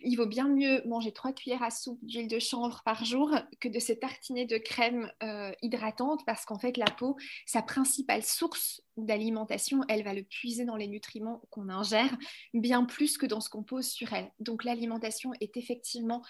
Il 0.02 0.16
vaut 0.16 0.26
bien 0.26 0.48
mieux 0.48 0.82
manger 0.86 1.12
trois 1.12 1.32
cuillères 1.32 1.62
à 1.62 1.70
soupe 1.70 1.98
d'huile 2.02 2.28
de 2.28 2.38
chanvre 2.38 2.82
par 2.84 3.04
jour 3.04 3.34
que 3.60 3.68
de 3.68 3.78
se 3.78 3.92
tartiner 3.92 4.46
de 4.46 4.56
crème 4.56 5.10
euh, 5.22 5.52
hydratante 5.62 6.24
parce 6.24 6.44
qu'en 6.44 6.58
fait, 6.58 6.76
la 6.76 6.86
peau, 6.86 7.16
sa 7.44 7.60
principale 7.60 8.22
source 8.22 8.82
d'alimentation, 8.96 9.80
elle 9.88 10.04
va 10.04 10.14
le 10.14 10.22
puiser 10.22 10.64
dans 10.64 10.76
les 10.76 10.86
nutriments 10.86 11.42
qu'on 11.50 11.68
ingère 11.68 12.16
bien 12.54 12.84
plus 12.84 13.18
que 13.18 13.26
dans 13.26 13.40
ce 13.40 13.50
qu'on 13.50 13.62
pose 13.62 13.86
sur 13.86 14.12
elle. 14.12 14.30
Donc, 14.38 14.64
l'alimentation 14.64 15.32
est 15.40 15.56
effectivement 15.56 16.22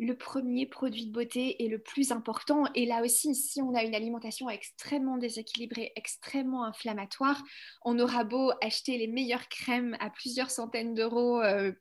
le 0.00 0.16
premier 0.16 0.64
produit 0.64 1.06
de 1.06 1.12
beauté 1.12 1.62
est 1.62 1.68
le 1.68 1.78
plus 1.78 2.10
important. 2.10 2.64
Et 2.74 2.86
là 2.86 3.02
aussi, 3.04 3.34
si 3.34 3.60
on 3.60 3.74
a 3.74 3.84
une 3.84 3.94
alimentation 3.94 4.48
extrêmement 4.48 5.18
déséquilibrée, 5.18 5.92
extrêmement 5.94 6.64
inflammatoire, 6.64 7.42
on 7.84 7.98
aura 7.98 8.24
beau 8.24 8.50
acheter 8.62 8.96
les 8.96 9.08
meilleures 9.08 9.48
crèmes 9.50 9.98
à 10.00 10.08
plusieurs 10.08 10.50
centaines 10.50 10.94
d'euros. 10.94 11.42
Euh, 11.42 11.72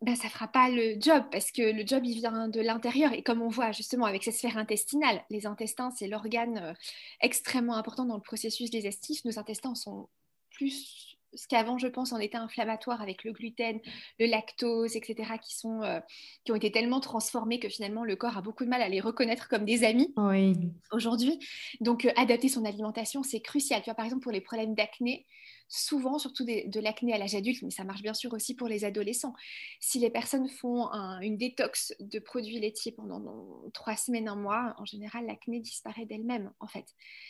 ben, 0.00 0.14
ça 0.14 0.28
ne 0.28 0.32
fera 0.32 0.46
pas 0.46 0.68
le 0.68 0.94
job 1.00 1.24
parce 1.32 1.50
que 1.50 1.62
le 1.62 1.84
job 1.84 2.04
il 2.04 2.18
vient 2.18 2.48
de 2.48 2.60
l'intérieur 2.60 3.12
et 3.12 3.22
comme 3.22 3.42
on 3.42 3.48
voit 3.48 3.72
justement 3.72 4.06
avec 4.06 4.22
cette 4.22 4.34
sphère 4.34 4.58
intestinale, 4.58 5.24
les 5.30 5.46
intestins 5.46 5.90
c'est 5.90 6.08
l'organe 6.08 6.58
euh, 6.58 6.72
extrêmement 7.20 7.76
important 7.76 8.04
dans 8.04 8.16
le 8.16 8.22
processus 8.22 8.70
digestif. 8.70 9.24
Nos 9.24 9.38
intestins 9.38 9.76
sont 9.76 10.08
plus 10.50 11.11
ce 11.34 11.48
qu'avant, 11.48 11.78
je 11.78 11.86
pense, 11.86 12.12
en 12.12 12.18
était 12.18 12.36
inflammatoire 12.36 13.00
avec 13.00 13.24
le 13.24 13.32
gluten, 13.32 13.80
le 14.18 14.26
lactose, 14.26 14.96
etc., 14.96 15.32
qui, 15.40 15.56
sont, 15.56 15.82
euh, 15.82 16.00
qui 16.44 16.52
ont 16.52 16.56
été 16.56 16.70
tellement 16.70 17.00
transformés 17.00 17.58
que 17.58 17.68
finalement 17.68 18.04
le 18.04 18.16
corps 18.16 18.36
a 18.36 18.42
beaucoup 18.42 18.64
de 18.64 18.68
mal 18.68 18.82
à 18.82 18.88
les 18.88 19.00
reconnaître 19.00 19.48
comme 19.48 19.64
des 19.64 19.84
amis 19.84 20.12
aujourd'hui. 20.90 21.38
Donc, 21.80 22.04
euh, 22.04 22.12
adapter 22.16 22.48
son 22.48 22.64
alimentation, 22.64 23.22
c'est 23.22 23.40
crucial. 23.40 23.80
Tu 23.80 23.86
vois, 23.86 23.94
par 23.94 24.04
exemple, 24.04 24.22
pour 24.22 24.32
les 24.32 24.40
problèmes 24.40 24.74
d'acné, 24.74 25.26
souvent, 25.68 26.18
surtout 26.18 26.44
de 26.44 26.80
l'acné 26.80 27.14
à 27.14 27.18
l'âge 27.18 27.34
adulte, 27.34 27.62
mais 27.62 27.70
ça 27.70 27.84
marche 27.84 28.02
bien 28.02 28.12
sûr 28.12 28.32
aussi 28.34 28.54
pour 28.54 28.68
les 28.68 28.84
adolescents. 28.84 29.32
Si 29.80 29.98
les 29.98 30.10
personnes 30.10 30.48
font 30.48 30.90
une 31.22 31.38
détox 31.38 31.94
de 31.98 32.18
produits 32.18 32.60
laitiers 32.60 32.92
pendant 32.92 33.22
trois 33.72 33.96
semaines, 33.96 34.28
un 34.28 34.36
mois, 34.36 34.74
en 34.76 34.84
général, 34.84 35.24
l'acné 35.26 35.60
disparaît 35.60 36.04
d'elle-même, 36.04 36.52
en 36.60 36.66
fait. 36.66 36.84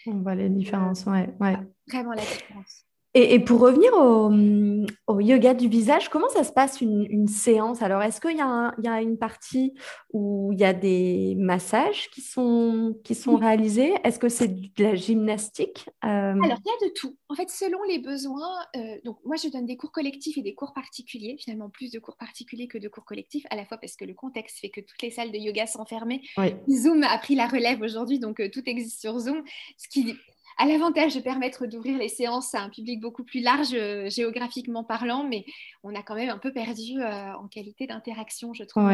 On 0.06 0.18
voit 0.22 0.34
les 0.34 0.48
différences, 0.48 1.06
ouais. 1.06 1.32
ouais. 1.40 1.56
Vraiment 1.86 2.14
la 2.14 2.22
différence. 2.22 2.84
Et, 3.14 3.38
pour 3.40 3.60
revenir 3.60 3.92
au, 3.92 5.20
yoga 5.20 5.52
du 5.52 5.68
visage, 5.68 6.08
comment 6.08 6.30
ça 6.30 6.44
se 6.44 6.52
passe 6.52 6.80
une, 6.80 7.28
séance? 7.28 7.82
Alors, 7.82 8.02
est-ce 8.02 8.22
qu'il 8.22 8.36
y, 8.36 8.40
a 8.40 9.02
une 9.02 9.18
partie 9.18 9.74
où 10.14 10.50
il 10.52 10.60
y 10.60 10.64
a 10.64 10.72
des 10.72 11.34
massages 11.36 12.08
qui 12.10 12.22
sont, 12.22 12.96
qui 13.04 13.14
sont 13.14 13.36
réalisés? 13.36 13.92
Est-ce 14.02 14.18
que 14.18 14.30
c'est 14.30 14.48
de 14.48 14.82
la 14.82 14.94
gymnastique? 14.94 15.90
Euh? 16.04 16.08
Alors, 16.08 16.42
il 16.42 16.84
y 16.84 16.86
a 16.86 16.88
de 16.88 16.92
tout. 16.94 17.14
En 17.28 17.34
fait, 17.34 17.50
selon 17.50 17.82
les 17.82 17.98
besoins, 17.98 18.56
euh, 18.76 18.96
donc 19.04 19.18
moi, 19.26 19.36
je 19.36 19.48
donne 19.48 19.66
des 19.66 19.76
cours 19.76 19.92
collectifs 19.92 20.38
et 20.38 20.42
des 20.42 20.54
cours 20.54 20.72
particuliers, 20.72 21.36
finalement 21.38 21.68
plus 21.68 21.90
de 21.90 21.98
cours 21.98 22.16
particuliers 22.16 22.66
que 22.66 22.78
de 22.78 22.88
cours 22.88 23.04
collectifs, 23.04 23.44
à 23.50 23.56
la 23.56 23.66
fois 23.66 23.76
parce 23.76 23.94
que 23.94 24.06
le 24.06 24.14
contexte 24.14 24.58
fait 24.58 24.70
que 24.70 24.80
toutes 24.80 25.02
les 25.02 25.10
salles 25.10 25.32
de 25.32 25.38
yoga 25.38 25.66
sont 25.66 25.84
fermées. 25.84 26.22
Zoom 26.70 27.02
a 27.02 27.18
pris 27.18 27.34
la 27.34 27.46
relève 27.46 27.82
aujourd'hui, 27.82 28.18
donc 28.18 28.40
euh, 28.40 28.48
tout 28.50 28.62
existe 28.64 29.00
sur 29.00 29.18
Zoom, 29.18 29.42
ce 29.76 29.88
qui 29.88 30.16
a 30.58 30.66
l'avantage 30.66 31.14
de 31.14 31.20
permettre 31.20 31.66
d'ouvrir 31.66 31.98
les 31.98 32.08
séances 32.08 32.54
à 32.54 32.60
un 32.60 32.68
public 32.68 33.00
beaucoup 33.00 33.24
plus 33.24 33.40
large 33.40 33.74
euh, 33.74 34.08
géographiquiquement 34.08 34.84
parlant, 34.84 35.24
mais 35.24 35.44
on 35.82 35.94
a 35.94 36.02
quand 36.02 36.14
même 36.14 36.30
un 36.30 36.38
peu 36.38 36.52
perdu 36.52 37.00
euh, 37.00 37.32
en 37.34 37.48
qualité 37.48 37.86
d'interaction, 37.86 38.54
je 38.54 38.64
trouve. 38.64 38.90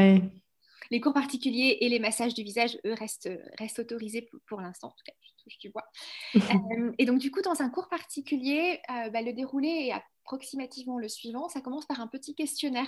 Les 0.91 1.00
cours 1.00 1.12
particuliers 1.12 1.79
et 1.81 1.88
les 1.91 1.99
massages 1.99 2.33
du 2.33 2.43
visage, 2.43 2.79
eux, 2.87 2.95
restent, 2.95 3.31
restent 3.59 3.81
autorisés 3.81 4.31
pour, 4.47 4.61
l'instant, 4.61 4.88
en 4.88 4.93
tout 4.93 5.05
cas, 5.05 5.12
je 5.21 5.45
touche 5.45 5.59
du 5.59 5.71
bois. 5.71 5.85
Euh, 6.35 6.93
et 6.99 7.05
donc, 7.05 7.19
du 7.19 7.31
coup, 7.31 7.43
dans 7.43 7.61
un 7.61 7.69
cours 7.69 7.88
particulier, 7.88 8.81
bah, 8.88 9.21
le 9.21 9.33
déroulé 9.33 9.69
est 9.69 9.93
approximativement 9.93 10.99
le 10.99 11.09
suivant. 11.09 11.49
Ça 11.49 11.61
commence 11.61 11.87
par 11.87 12.00
un 12.00 12.07
petit 12.07 12.35
questionnaire 12.35 12.87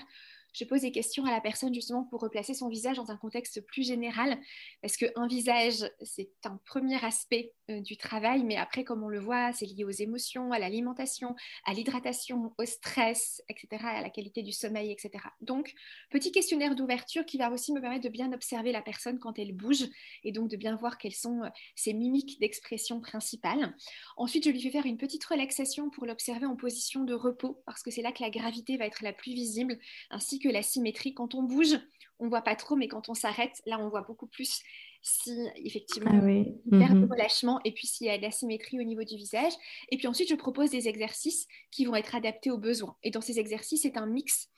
je 0.53 0.65
pose 0.65 0.83
des 0.83 0.93
questions 0.93 1.25
à 1.25 1.31
la 1.31 1.41
personne 1.41 1.75
justement 1.75 2.05
pour 2.05 2.21
replacer 2.21 2.55
son 2.55 2.69
visage 2.69 2.97
dans 2.97 3.11
un 3.11 3.17
contexte 3.17 3.61
plus 3.67 3.87
général, 3.87 4.39
parce 4.83 4.97
qu'un 4.97 5.27
visage, 5.27 5.91
c'est 6.03 6.31
un 6.45 6.59
premier 6.65 7.03
aspect 7.05 7.53
euh, 7.71 7.81
du 7.81 7.97
travail, 7.97 8.43
mais 8.45 8.57
après, 8.57 8.85
comme 8.85 9.03
on 9.03 9.09
le 9.09 9.21
voit, 9.21 9.53
c'est 9.53 9.67
lié 9.67 9.85
aux 9.85 9.91
émotions, 9.91 10.53
à 10.53 10.59
l'alimentation, 10.59 11.37
à 11.65 11.73
l'hydratation, 11.73 12.53
au 12.59 12.65
stress, 12.65 13.43
etc., 13.49 13.83
à 13.83 14.03
la 14.03 14.11
qualité 14.11 14.43
du 14.43 14.53
sommeil, 14.53 14.91
etc. 14.91 15.25
Donc, 15.41 15.73
petit 16.11 16.33
questionnaire 16.33 16.75
d'ouverture 16.75 17.25
qui 17.25 17.39
va 17.39 17.51
aussi 17.51 17.73
me 17.73 17.81
permettre 17.81 18.05
de 18.05 18.09
bien 18.09 18.33
observer 18.33 18.73
la 18.73 18.83
personne 18.83 19.19
quand 19.19 19.39
elle 19.39 19.53
bouge, 19.53 19.85
et 20.25 20.33
donc 20.33 20.49
de 20.49 20.57
bien 20.57 20.75
voir 20.77 20.99
quelles 20.99 21.15
sont 21.15 21.43
euh, 21.43 21.49
ses 21.77 21.93
mimiques 21.93 22.41
d'expression 22.41 23.01
principales. 23.01 23.75
Ensuite, 24.17 24.45
je 24.45 24.51
lui 24.51 24.61
fais 24.61 24.71
faire 24.71 24.87
une 24.87 24.99
petite 24.99 25.25
relaxation 25.25 25.91
pour 25.91 26.07
l'observer 26.07 26.47
en 26.47 26.57
position 26.57 27.05
de 27.05 27.15
repos, 27.15 27.63
parce 27.67 27.83
que 27.83 27.91
c'est 27.91 28.03
là 28.03 28.13
que 28.13 28.23
la 28.23 28.31
gravité 28.31 28.77
va 28.77 28.87
être 28.87 29.03
la 29.03 29.13
plus 29.13 29.33
visible, 29.33 29.79
ainsi 30.11 30.40
que 30.41 30.49
la 30.49 30.63
symétrie. 30.63 31.15
Quand 31.15 31.35
on 31.35 31.45
bouge, 31.45 31.79
on 32.19 32.29
voit 32.29 32.43
pas 32.43 32.57
trop, 32.57 32.77
mais 32.77 32.89
quand 32.89 33.09
on 33.09 33.15
s'arrête, 33.15 33.63
là, 33.67 33.79
on 33.79 33.89
voit 33.89 34.03
beaucoup 34.03 34.27
plus 34.27 34.63
si 35.03 35.49
effectivement 35.57 36.11
ah 36.13 36.21
oui. 36.23 36.53
perd 36.71 36.95
mhm. 36.95 37.11
relâchement 37.11 37.59
et 37.65 37.73
puis 37.73 37.87
s'il 37.87 38.07
y 38.07 38.11
a 38.11 38.19
de 38.19 38.23
la 38.23 38.31
symétrie 38.31 38.79
au 38.81 38.83
niveau 38.83 39.05
du 39.05 39.17
visage. 39.17 39.53
Et 39.91 39.97
puis 39.97 40.07
ensuite, 40.07 40.29
je 40.29 40.35
propose 40.35 40.71
des 40.71 40.89
exercices 40.89 41.47
qui 41.71 41.85
vont 41.85 41.95
être 41.95 42.15
adaptés 42.15 42.51
aux 42.51 42.59
besoins. 42.59 42.97
Et 43.03 43.11
dans 43.11 43.23
ces 43.23 43.39
exercices, 43.39 43.83
c'est 43.83 43.97
un 43.97 44.07
mix 44.07 44.51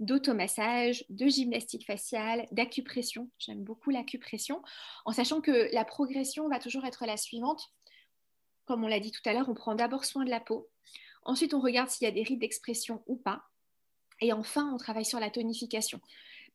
d'automassage, 0.00 1.04
de 1.08 1.26
gymnastique 1.26 1.86
faciale, 1.86 2.46
d'acupression. 2.52 3.30
J'aime 3.38 3.62
beaucoup 3.62 3.90
l'acupression, 3.90 4.62
en 5.04 5.12
sachant 5.12 5.40
que 5.40 5.72
la 5.72 5.84
progression 5.84 6.48
va 6.48 6.58
toujours 6.58 6.84
être 6.84 7.06
la 7.06 7.16
suivante. 7.16 7.62
Comme 8.66 8.84
on 8.84 8.88
l'a 8.88 9.00
dit 9.00 9.12
tout 9.12 9.26
à 9.26 9.32
l'heure, 9.32 9.48
on 9.48 9.54
prend 9.54 9.74
d'abord 9.74 10.04
soin 10.04 10.24
de 10.24 10.30
la 10.30 10.40
peau. 10.40 10.68
Ensuite, 11.24 11.54
on 11.54 11.60
regarde 11.60 11.88
s'il 11.88 12.04
y 12.04 12.08
a 12.08 12.12
des 12.12 12.22
rides 12.22 12.40
d'expression 12.40 13.02
ou 13.06 13.16
pas. 13.16 13.42
Et 14.20 14.32
enfin, 14.32 14.70
on 14.72 14.78
travaille 14.78 15.04
sur 15.04 15.20
la 15.20 15.30
tonification. 15.30 16.00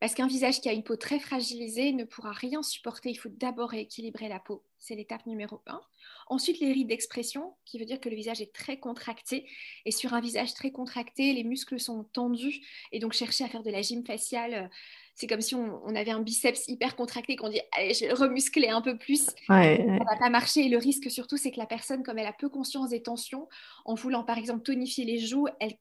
Parce 0.01 0.15
qu'un 0.15 0.25
visage 0.25 0.61
qui 0.61 0.67
a 0.67 0.73
une 0.73 0.81
peau 0.81 0.95
très 0.95 1.19
fragilisée 1.19 1.93
ne 1.93 2.05
pourra 2.05 2.31
rien 2.31 2.63
supporter. 2.63 3.11
Il 3.11 3.17
faut 3.17 3.29
d'abord 3.29 3.69
rééquilibrer 3.69 4.29
la 4.29 4.39
peau. 4.39 4.63
C'est 4.79 4.95
l'étape 4.95 5.27
numéro 5.27 5.61
1. 5.67 5.79
Ensuite, 6.25 6.59
les 6.59 6.73
rides 6.73 6.87
d'expression, 6.87 7.53
qui 7.65 7.77
veut 7.77 7.85
dire 7.85 7.99
que 7.99 8.09
le 8.09 8.15
visage 8.15 8.41
est 8.41 8.51
très 8.51 8.79
contracté. 8.79 9.47
Et 9.85 9.91
sur 9.91 10.15
un 10.15 10.19
visage 10.19 10.55
très 10.55 10.71
contracté, 10.71 11.33
les 11.33 11.43
muscles 11.43 11.79
sont 11.79 12.03
tendus. 12.13 12.61
Et 12.91 12.97
donc, 12.97 13.13
chercher 13.13 13.43
à 13.43 13.47
faire 13.47 13.61
de 13.61 13.69
la 13.69 13.83
gym 13.83 14.03
faciale, 14.03 14.53
euh, 14.55 14.67
c'est 15.13 15.27
comme 15.27 15.41
si 15.41 15.53
on, 15.53 15.95
avait 15.95 16.09
un 16.09 16.21
biceps 16.21 16.67
hyper 16.67 16.95
contracté, 16.95 17.35
qu'on 17.35 17.49
dit 17.49 17.61
allez, 17.73 17.93
je 17.93 18.05
vais 18.05 18.13
remuscler 18.13 18.69
un 18.69 18.81
peu 18.81 18.97
plus. 18.97 19.25
Ça 19.47 19.77
ne 19.77 19.99
va 19.99 20.17
pas 20.17 20.31
marcher. 20.31 20.61
Et 20.61 20.69
le 20.69 20.79
risque 20.79 21.11
surtout, 21.11 21.37
c'est 21.37 21.51
que 21.51 21.59
la 21.59 21.67
personne, 21.67 22.01
comme 22.01 22.17
elle 22.17 22.25
a 22.25 22.33
peu 22.33 22.49
conscience 22.49 22.89
des 22.89 23.03
tensions, 23.03 23.47
en 23.85 23.93
voulant 23.93 24.23
par 24.23 24.39
exemple 24.39 24.63
tonifier 24.63 25.05
les 25.05 25.19
joues, 25.19 25.47
elle 25.59 25.75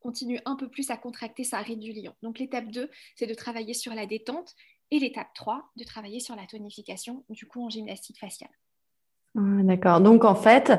continue 0.00 0.40
un 0.44 0.56
peu 0.56 0.68
plus 0.68 0.90
à 0.90 0.96
contracter 0.96 1.44
sa 1.44 1.58
ride 1.58 1.80
du 1.80 1.92
lion. 1.92 2.14
Donc 2.22 2.38
l'étape 2.38 2.70
2, 2.70 2.90
c'est 3.14 3.26
de 3.26 3.34
travailler 3.34 3.74
sur 3.74 3.94
la 3.94 4.06
détente 4.06 4.54
et 4.90 4.98
l'étape 4.98 5.32
3, 5.34 5.70
de 5.76 5.84
travailler 5.84 6.20
sur 6.20 6.34
la 6.34 6.46
tonification, 6.46 7.24
du 7.28 7.46
coup 7.46 7.64
en 7.64 7.70
gymnastique 7.70 8.18
faciale. 8.18 8.50
Ah, 9.36 9.62
d'accord. 9.62 10.00
Donc 10.00 10.24
en 10.24 10.34
fait, 10.34 10.72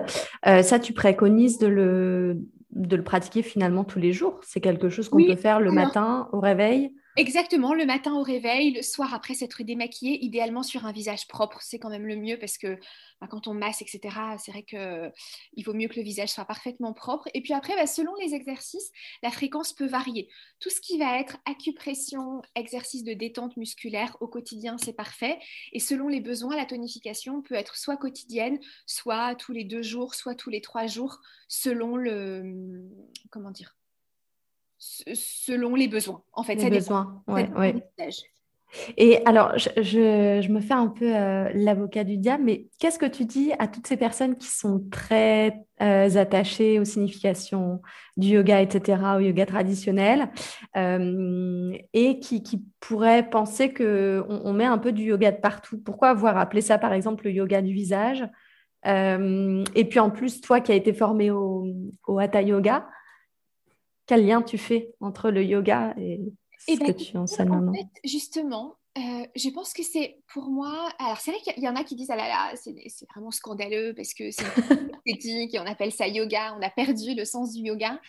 euh, 0.45 0.61
ça, 0.61 0.79
tu 0.79 0.93
préconises 0.93 1.57
de 1.57 1.67
le, 1.67 2.41
de 2.71 2.95
le 2.95 3.03
pratiquer 3.03 3.43
finalement 3.43 3.83
tous 3.83 3.99
les 3.99 4.11
jours. 4.11 4.39
C'est 4.43 4.59
quelque 4.59 4.89
chose 4.89 5.07
qu'on 5.07 5.23
peut 5.23 5.35
faire 5.35 5.59
le 5.59 5.71
matin 5.71 6.27
au 6.33 6.39
réveil? 6.39 6.93
Exactement, 7.17 7.73
le 7.73 7.85
matin 7.85 8.13
au 8.13 8.23
réveil, 8.23 8.71
le 8.71 8.81
soir 8.81 9.13
après 9.13 9.33
s'être 9.33 9.63
démaquillé, 9.63 10.23
idéalement 10.23 10.63
sur 10.63 10.85
un 10.85 10.93
visage 10.93 11.27
propre, 11.27 11.61
c'est 11.61 11.77
quand 11.77 11.89
même 11.89 12.07
le 12.07 12.15
mieux 12.15 12.39
parce 12.39 12.57
que 12.57 12.79
bah, 13.19 13.27
quand 13.29 13.47
on 13.47 13.53
masse, 13.53 13.81
etc., 13.81 14.15
c'est 14.37 14.51
vrai 14.51 14.63
qu'il 14.63 15.65
vaut 15.65 15.73
mieux 15.73 15.89
que 15.89 15.97
le 15.97 16.03
visage 16.03 16.29
soit 16.29 16.45
parfaitement 16.45 16.93
propre. 16.93 17.27
Et 17.33 17.41
puis 17.41 17.51
après, 17.51 17.75
bah, 17.75 17.85
selon 17.85 18.15
les 18.15 18.33
exercices, 18.33 18.91
la 19.23 19.29
fréquence 19.29 19.73
peut 19.73 19.87
varier. 19.87 20.29
Tout 20.61 20.69
ce 20.69 20.79
qui 20.79 20.97
va 20.97 21.19
être 21.19 21.35
acupression, 21.45 22.41
exercice 22.55 23.03
de 23.03 23.13
détente 23.13 23.57
musculaire 23.57 24.15
au 24.21 24.29
quotidien, 24.29 24.77
c'est 24.77 24.93
parfait. 24.93 25.37
Et 25.73 25.79
selon 25.79 26.07
les 26.07 26.21
besoins, 26.21 26.55
la 26.55 26.65
tonification 26.65 27.41
peut 27.41 27.55
être 27.55 27.75
soit 27.75 27.97
quotidienne, 27.97 28.57
soit 28.85 29.35
tous 29.35 29.51
les 29.51 29.65
deux 29.65 29.81
jours, 29.81 30.15
soit 30.15 30.35
tous 30.35 30.49
les 30.49 30.61
trois 30.61 30.87
jours, 30.87 31.19
selon 31.49 31.97
le... 31.97 32.89
comment 33.31 33.51
dire 33.51 33.75
selon 34.81 35.75
les 35.75 35.87
besoins. 35.87 36.23
En 36.33 36.43
fait, 36.43 36.55
les 36.55 36.69
besoins, 36.69 37.21
ouais, 37.27 37.49
Et 38.97 39.23
alors, 39.25 39.57
je, 39.57 40.51
me 40.51 40.59
fais 40.59 40.73
un 40.73 40.87
peu 40.87 41.15
euh, 41.15 41.49
l'avocat 41.53 42.03
du 42.03 42.17
diable, 42.17 42.43
mais 42.45 42.67
qu'est-ce 42.79 42.97
que 42.97 43.05
tu 43.05 43.25
dis 43.25 43.51
à 43.59 43.67
toutes 43.67 43.85
ces 43.85 43.97
personnes 43.97 44.37
qui 44.37 44.47
sont 44.47 44.83
très 44.89 45.59
euh, 45.81 46.15
attachées 46.15 46.79
aux 46.79 46.85
significations 46.85 47.81
du 48.17 48.29
yoga, 48.29 48.61
etc., 48.61 49.01
au 49.17 49.19
yoga 49.19 49.45
traditionnel, 49.45 50.29
euh, 50.77 51.73
et 51.93 52.19
qui, 52.19 52.41
pourraient 52.79 53.29
penser 53.29 53.71
qu'on 53.71 54.25
on 54.27 54.53
met 54.53 54.65
un 54.65 54.79
peu 54.79 54.91
du 54.91 55.03
yoga 55.03 55.31
de 55.31 55.39
partout? 55.39 55.77
Pourquoi 55.77 56.09
avoir 56.09 56.37
appelé 56.37 56.61
ça, 56.61 56.79
par 56.79 56.93
exemple, 56.93 57.25
le 57.25 57.31
yoga 57.33 57.61
du 57.61 57.73
visage? 57.73 58.27
Et 58.83 59.85
puis 59.87 59.99
en 59.99 60.09
plus, 60.09 60.41
toi 60.41 60.59
qui 60.59 60.71
as 60.71 60.75
été 60.75 60.91
formé 60.91 61.29
au, 61.29 61.67
au 62.07 62.17
Hatha 62.17 62.41
Yoga, 62.41 62.87
quel 64.11 64.25
lien 64.25 64.41
tu 64.41 64.57
fais 64.57 64.93
entre 64.99 65.31
le 65.31 65.41
yoga 65.41 65.93
et 65.97 66.19
ce 66.59 66.73
eh 66.73 66.77
ben, 66.77 66.87
que 66.87 67.01
tu 67.01 67.15
enseignes 67.15 67.49
en 67.49 67.71
fait, 67.71 67.87
Justement, 68.03 68.75
euh, 68.97 69.25
je 69.37 69.49
pense 69.51 69.71
que 69.71 69.83
c'est 69.83 70.19
pour 70.33 70.49
moi. 70.49 70.91
Alors, 70.99 71.17
c'est 71.21 71.31
vrai 71.31 71.39
qu'il 71.39 71.63
y 71.63 71.69
en 71.69 71.77
a 71.77 71.85
qui 71.85 71.95
disent 71.95 72.11
Ah 72.11 72.17
là 72.17 72.27
là, 72.27 72.51
c'est 72.57 73.07
vraiment 73.13 73.31
scandaleux 73.31 73.93
parce 73.95 74.13
que 74.13 74.29
c'est 74.29 74.43
esthétique 75.05 75.55
et 75.55 75.59
on 75.59 75.65
appelle 75.65 75.93
ça 75.93 76.09
yoga, 76.09 76.53
on 76.59 76.61
a 76.61 76.69
perdu 76.69 77.15
le 77.15 77.23
sens 77.23 77.53
du 77.53 77.61
yoga. 77.61 78.01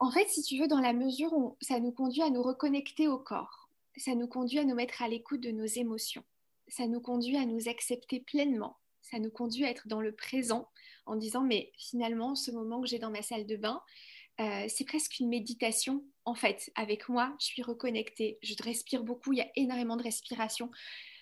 En 0.00 0.10
fait, 0.10 0.28
si 0.28 0.42
tu 0.42 0.58
veux, 0.58 0.66
dans 0.66 0.80
la 0.80 0.92
mesure 0.92 1.32
où 1.32 1.56
ça 1.60 1.78
nous 1.78 1.92
conduit 1.92 2.22
à 2.22 2.30
nous 2.30 2.42
reconnecter 2.42 3.06
au 3.06 3.18
corps, 3.18 3.68
ça 3.96 4.16
nous 4.16 4.26
conduit 4.26 4.58
à 4.58 4.64
nous 4.64 4.74
mettre 4.74 5.00
à 5.00 5.06
l'écoute 5.06 5.40
de 5.40 5.52
nos 5.52 5.64
émotions, 5.64 6.24
ça 6.66 6.88
nous 6.88 7.00
conduit 7.00 7.36
à 7.36 7.46
nous 7.46 7.68
accepter 7.68 8.18
pleinement, 8.18 8.78
ça 9.00 9.20
nous 9.20 9.30
conduit 9.30 9.64
à 9.64 9.70
être 9.70 9.86
dans 9.86 10.00
le 10.00 10.10
présent 10.10 10.68
en 11.06 11.14
disant 11.14 11.42
Mais 11.42 11.70
finalement, 11.78 12.34
ce 12.34 12.50
moment 12.50 12.80
que 12.80 12.88
j'ai 12.88 12.98
dans 12.98 13.10
ma 13.10 13.22
salle 13.22 13.46
de 13.46 13.54
bain, 13.54 13.80
euh, 14.40 14.64
c'est 14.68 14.84
presque 14.84 15.20
une 15.20 15.28
méditation 15.28 16.02
en 16.24 16.34
fait. 16.34 16.70
Avec 16.74 17.08
moi, 17.08 17.34
je 17.40 17.46
suis 17.46 17.62
reconnectée, 17.62 18.38
je 18.42 18.54
respire 18.62 19.02
beaucoup, 19.02 19.32
il 19.32 19.38
y 19.38 19.42
a 19.42 19.48
énormément 19.56 19.96
de 19.96 20.02
respiration. 20.02 20.70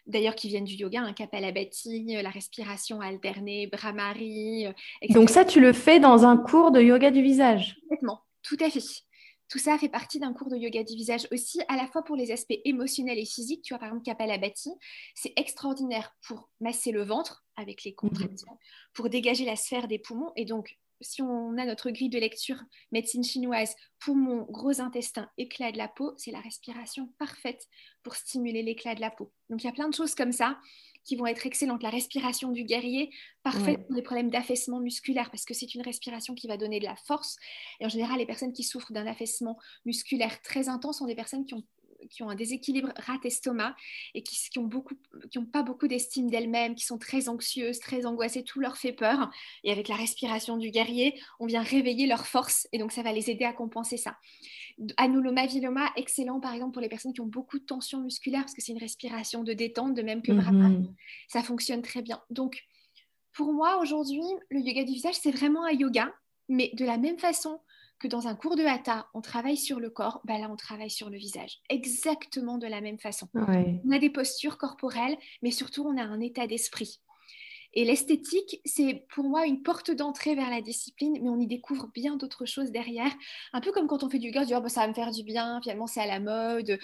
D'ailleurs, 0.07 0.35
qui 0.35 0.49
viennent 0.49 0.65
du 0.65 0.75
yoga, 0.75 1.01
un 1.01 1.07
hein, 1.07 1.13
Kapalabhati, 1.13 2.07
la 2.23 2.31
respiration 2.31 3.01
alternée, 3.01 3.69
Brahmari. 3.69 4.67
Euh, 4.67 4.73
Donc 5.11 5.31
ça, 5.31 5.45
tu 5.45 5.61
le 5.61 5.73
fais 5.73 6.01
dans 6.01 6.27
un 6.27 6.37
cours 6.37 6.73
de 6.73 6.81
yoga 6.81 7.13
du 7.13 7.23
visage? 7.23 7.77
Complètement, 7.83 8.21
tout 8.43 8.57
à 8.61 8.69
fait. 8.69 8.83
Tout 9.49 9.59
ça 9.59 9.77
fait 9.79 9.91
partie 9.91 10.19
d'un 10.19 10.33
cours 10.33 10.49
de 10.49 10.57
yoga 10.57 10.83
du 10.83 10.95
visage 10.95 11.29
aussi, 11.31 11.61
à 11.69 11.77
la 11.77 11.87
fois 11.87 12.03
pour 12.03 12.17
les 12.17 12.33
aspects 12.33 12.59
émotionnels 12.65 13.19
et 13.19 13.27
physiques. 13.27 13.63
Tu 13.63 13.75
vois, 13.75 13.79
par 13.79 13.89
exemple, 13.89 14.05
Kapalabhati, 14.05 14.71
c'est 15.15 15.33
extraordinaire 15.37 16.17
pour 16.27 16.49
masser 16.61 16.91
le 16.91 17.05
ventre 17.05 17.45
avec 17.57 17.85
les 17.85 17.95
contractions, 17.95 18.59
pour 18.95 19.09
dégager 19.09 19.45
la 19.45 19.57
sphère 19.57 19.89
des 19.89 19.99
poumons 19.99 20.33
et 20.37 20.47
donc 20.47 20.79
si 21.03 21.23
on 21.23 21.57
a 21.59 21.65
notre 21.65 21.91
grille 21.91 22.09
de 22.09 22.19
lecture 22.19 22.63
médecine 22.91 23.25
chinoise, 23.25 23.75
poumon, 24.01 24.47
gros 24.51 24.81
intestin, 24.81 25.29
éclat 25.39 25.73
de 25.73 25.79
la 25.79 25.89
peau, 25.89 26.15
c'est 26.17 26.31
la 26.31 26.41
respiration 26.41 27.13
parfaite 27.19 27.67
pour 28.03 28.15
stimuler 28.15 28.63
l'éclat 28.63 28.95
de 28.95 29.01
la 29.01 29.11
peau. 29.11 29.33
Donc 29.51 29.63
il 29.63 29.67
y 29.67 29.71
a 29.71 29.73
plein 29.73 29.89
de 29.89 29.95
choses 29.95 30.15
comme 30.15 30.33
ça 30.33 30.59
qui 31.05 31.17
vont 31.17 31.27
être 31.27 31.47
excellentes. 31.47 31.83
La 31.83 31.91
respiration 31.91 32.51
du 32.51 32.65
guerrier, 32.65 33.11
parfaite 33.43 33.87
pour 33.87 33.97
les 33.97 34.03
problèmes 34.03 34.31
d'affaissement 34.31 34.81
musculaire, 34.81 35.31
parce 35.31 35.45
que 35.45 35.55
c'est 35.55 35.75
une 35.75 35.83
respiration 35.83 36.35
qui 36.35 36.47
va 36.47 36.57
donner 36.57 36.79
de 36.79 36.85
la 36.85 36.97
force. 36.97 37.37
Et 37.81 37.87
en 37.87 37.89
général, 37.89 38.19
les 38.19 38.27
personnes 38.27 38.53
qui 38.53 38.63
souffrent 38.63 38.93
d'un 38.93 39.07
affaissement 39.07 39.59
musculaire 39.85 40.41
très 40.43 40.69
intense 40.69 40.99
sont 40.99 41.07
des 41.07 41.17
personnes 41.17 41.45
qui 41.45 41.55
ont 41.55 41.65
qui 42.11 42.23
ont 42.23 42.31
un 42.31 42.35
déséquilibre 42.35 42.93
rat-estomac 42.97 43.75
et 44.15 44.23
qui 44.23 44.39
n'ont 44.57 44.69
qui 45.31 45.39
ont 45.39 45.47
pas 45.47 45.63
beaucoup 45.63 45.89
d'estime 45.89 46.31
d'elles-mêmes, 46.31 46.75
qui 46.75 46.85
sont 46.85 46.99
très 46.99 47.29
anxieuses, 47.29 47.79
très 47.79 48.07
angoissées, 48.07 48.45
tout 48.45 48.61
leur 48.61 48.77
fait 48.77 48.93
peur. 48.93 49.31
Et 49.65 49.73
avec 49.73 49.89
la 49.89 49.97
respiration 49.97 50.57
du 50.57 50.71
guerrier, 50.71 51.21
on 51.41 51.47
vient 51.47 51.63
réveiller 51.63 52.07
leur 52.07 52.27
force 52.27 52.69
et 52.73 52.79
donc 52.79 52.93
ça 52.93 53.03
va 53.03 53.13
les 53.13 53.31
aider 53.31 53.45
à 53.45 53.53
compenser 53.53 53.97
ça. 53.97 54.17
Anuloma 54.97 55.47
viloma, 55.47 55.91
excellent 55.97 56.41
par 56.41 56.55
exemple 56.55 56.73
pour 56.73 56.83
les 56.83 56.89
personnes 56.89 57.13
qui 57.13 57.21
ont 57.21 57.27
beaucoup 57.27 57.59
de 57.59 57.65
tension 57.65 58.01
musculaire 58.01 58.43
parce 58.43 58.55
que 58.55 58.63
c'est 58.63 58.73
une 58.73 58.79
respiration 58.79 59.43
de 59.43 59.53
détente, 59.53 59.95
de 59.95 60.03
même 60.03 60.23
que 60.23 60.33
mm 60.33 60.95
Ça 61.29 61.43
fonctionne 61.43 61.83
très 61.83 62.03
bien. 62.03 62.21
Donc, 62.31 62.63
pour 63.33 63.53
moi, 63.53 63.79
aujourd'hui, 63.81 64.23
le 64.51 64.61
yoga 64.61 64.85
du 64.85 64.93
visage, 64.93 65.15
c'est 65.15 65.31
vraiment 65.31 65.65
un 65.65 65.73
yoga, 65.73 66.13
mais 66.49 66.71
de 66.75 66.85
la 66.85 66.99
même 66.99 67.19
façon 67.19 67.61
que 68.03 68.09
dans 68.09 68.27
un 68.27 68.35
cours 68.35 68.57
de 68.57 68.65
hatha, 68.65 69.07
on 69.15 69.21
travaille 69.21 69.57
sur 69.57 69.79
le 69.79 69.89
corps, 69.89 70.21
bah 70.25 70.37
là, 70.39 70.49
on 70.51 70.57
travaille 70.57 70.91
sur 70.91 71.09
le 71.09 71.17
visage. 71.17 71.61
Exactement 71.71 72.59
de 72.59 72.67
la 72.67 72.81
même 72.81 72.99
façon. 72.99 73.29
On 73.35 73.93
a 73.93 73.99
des 74.01 74.11
postures 74.11 74.59
corporelles, 74.59 75.17
mais 75.43 75.53
surtout, 75.53 75.85
on 75.87 75.97
a 75.97 76.03
un 76.03 76.21
état 76.21 76.49
d'esprit. 76.49 77.01
Et 77.75 77.85
l'esthétique, 77.85 78.61
c'est 78.65 79.07
pour 79.15 79.25
moi 79.25 79.47
une 79.47 79.63
porte 79.63 79.91
d'entrée 79.91 80.35
vers 80.35 80.51
la 80.51 80.61
discipline, 80.61 81.19
mais 81.23 81.29
on 81.29 81.41
y 81.41 81.47
découvre 81.47 81.89
bien 81.95 82.17
d'autres 82.17 82.45
choses 82.45 82.71
derrière. 82.71 83.11
Un 83.53 83.61
peu 83.61 83.73
comme 83.73 83.87
quand 83.87 84.03
on 84.03 84.11
fait 84.11 84.19
du 84.19 84.27
yoga, 84.27 84.43
on 84.43 84.45
dit 84.45 84.55
oh, 84.55 84.69
ça 84.69 84.83
va 84.83 84.89
me 84.89 84.95
faire 84.95 85.11
du 85.11 85.23
bien, 85.23 85.61
finalement 85.63 85.87
c'est 85.87 86.01
à 86.01 86.07
la 86.07 86.21
mode, 86.21 86.79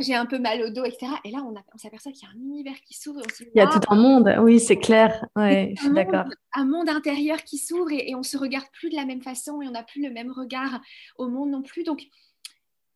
j'ai 0.00 0.14
un, 0.14 0.26
peu 0.26 0.38
mal 0.38 0.62
au 0.62 0.70
dos, 0.70 0.84
etc. 0.84 1.12
Et 1.24 1.30
là, 1.30 1.44
on, 1.44 1.78
s'aperçoit 1.78 2.12
qu'il 2.12 2.26
y 2.26 2.26
a 2.26 2.34
un 2.34 2.40
univers 2.40 2.80
qui 2.86 2.94
s'ouvre. 2.94 3.22
Il 3.40 3.58
y 3.58 3.60
a 3.60 3.66
tout 3.66 3.80
un 3.88 3.96
monde, 3.96 4.34
oui, 4.40 4.58
c'est 4.58 4.78
clair. 4.78 5.24
Ouais, 5.36 5.74
je 5.76 5.82
suis 5.82 5.92
d'accord. 5.92 6.24
Un 6.54 6.66
monde 6.66 6.88
intérieur 6.88 7.42
qui 7.44 7.58
s'ouvre 7.58 7.92
et, 7.92 8.10
et 8.10 8.14
on 8.14 8.22
se 8.22 8.36
regarde 8.36 8.66
plus 8.72 8.90
de 8.90 8.96
la 8.96 9.04
même 9.04 9.22
façon 9.22 9.62
et 9.62 9.68
on 9.68 9.72
n'a 9.72 9.82
plus 9.82 10.02
le 10.02 10.10
même 10.10 10.30
regard 10.30 10.80
au 11.16 11.28
monde 11.28 11.50
non 11.50 11.62
plus. 11.62 11.84
Donc, 11.84 12.06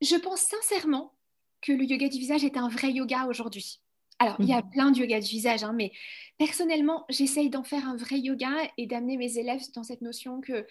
je 0.01 0.17
pense 0.17 0.41
sincèrement 0.41 1.13
que 1.63 1.73
le 1.73 1.85
yoga 1.85 2.09
du 2.09 2.19
visage 2.19 2.45
est 2.45 2.57
un 2.57 2.69
vrai 2.69 2.93
yoga 2.93 3.27
aujourd'hui. 3.29 3.81
Alors, 4.19 4.37
il 4.39 4.47
y 4.47 4.53
a 4.53 4.63
mhm. 4.63 4.71
plein 4.71 4.91
de 4.91 4.99
yoga 4.99 5.21
du 5.21 5.29
visage, 5.29 5.63
hein, 5.63 5.75
mais 5.75 5.93
personnellement, 6.39 7.05
j'essaye 7.11 7.51
d'en 7.51 7.65
faire 7.65 7.87
un 7.87 7.97
vrai 7.97 8.19
yoga 8.19 8.51
et 8.79 8.87
d'amener 8.87 9.17
mes 9.17 9.39
élèves 9.39 9.61
dans 9.75 9.85
cette 9.85 10.01
notion 10.01 10.41
que 10.41 10.67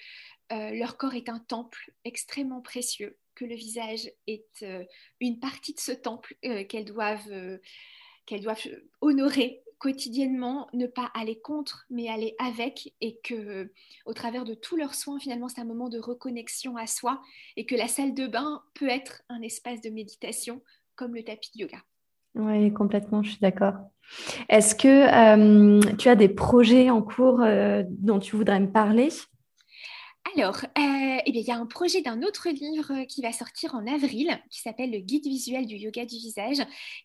euh, 0.51 0.71
leur 0.71 0.97
corps 0.97 1.13
est 1.13 1.29
un 1.29 1.39
temple 1.39 1.91
extrêmement 2.05 2.61
précieux, 2.61 3.17
que 3.35 3.45
le 3.45 3.55
visage 3.55 4.11
est 4.25 4.63
euh, 4.63 4.83
une 5.19 5.39
partie 5.39 5.73
de 5.73 5.79
ce 5.79 5.91
temple 5.91 6.35
euh, 6.45 6.63
qu'elles 6.63 6.85
doivent, 6.85 7.59
qu'elles 8.25 8.41
doivent 8.41 8.67
honorer 9.01 9.61
quotidiennement, 9.77 10.67
ne 10.73 10.87
pas 10.87 11.11
aller 11.13 11.39
contre, 11.39 11.85
mais 11.91 12.07
aller 12.07 12.33
avec, 12.39 12.95
et 13.01 13.19
que 13.23 13.71
au 14.05 14.13
travers 14.13 14.45
de 14.45 14.55
tous 14.55 14.77
leurs 14.77 14.95
soins, 14.95 15.19
finalement, 15.19 15.49
c'est 15.49 15.61
un 15.61 15.65
moment 15.65 15.89
de 15.89 15.99
reconnexion 15.99 16.77
à 16.77 16.87
soi, 16.87 17.21
et 17.57 17.67
que 17.67 17.75
la 17.75 17.87
salle 17.87 18.15
de 18.15 18.25
bain 18.25 18.63
peut 18.73 18.89
être 18.89 19.21
un 19.29 19.41
espace 19.41 19.81
de 19.81 19.89
méditation 19.89 20.63
comme 20.95 21.13
le 21.13 21.23
tapis 21.23 21.51
de 21.53 21.59
yoga. 21.59 21.83
Oui, 22.35 22.73
complètement, 22.73 23.23
je 23.23 23.31
suis 23.31 23.39
d'accord. 23.39 23.73
Est-ce 24.49 24.75
que 24.75 24.87
euh, 24.87 25.81
tu 25.97 26.09
as 26.09 26.15
des 26.15 26.29
projets 26.29 26.89
en 26.89 27.01
cours 27.01 27.41
euh, 27.41 27.83
dont 27.89 28.19
tu 28.19 28.35
voudrais 28.35 28.59
me 28.59 28.71
parler? 28.71 29.09
Alors, 30.33 30.57
euh, 30.65 31.17
eh 31.25 31.31
bien, 31.31 31.41
il 31.41 31.47
y 31.47 31.51
a 31.51 31.57
un 31.57 31.67
projet 31.67 32.01
d'un 32.01 32.21
autre 32.23 32.49
livre 32.49 33.05
qui 33.05 33.21
va 33.21 33.31
sortir 33.31 33.75
en 33.75 33.85
avril, 33.85 34.37
qui 34.49 34.59
s'appelle 34.59 34.91
Le 34.91 34.97
guide 34.97 35.25
visuel 35.25 35.65
du 35.65 35.75
yoga 35.75 36.03
du 36.03 36.15
visage, 36.15 36.57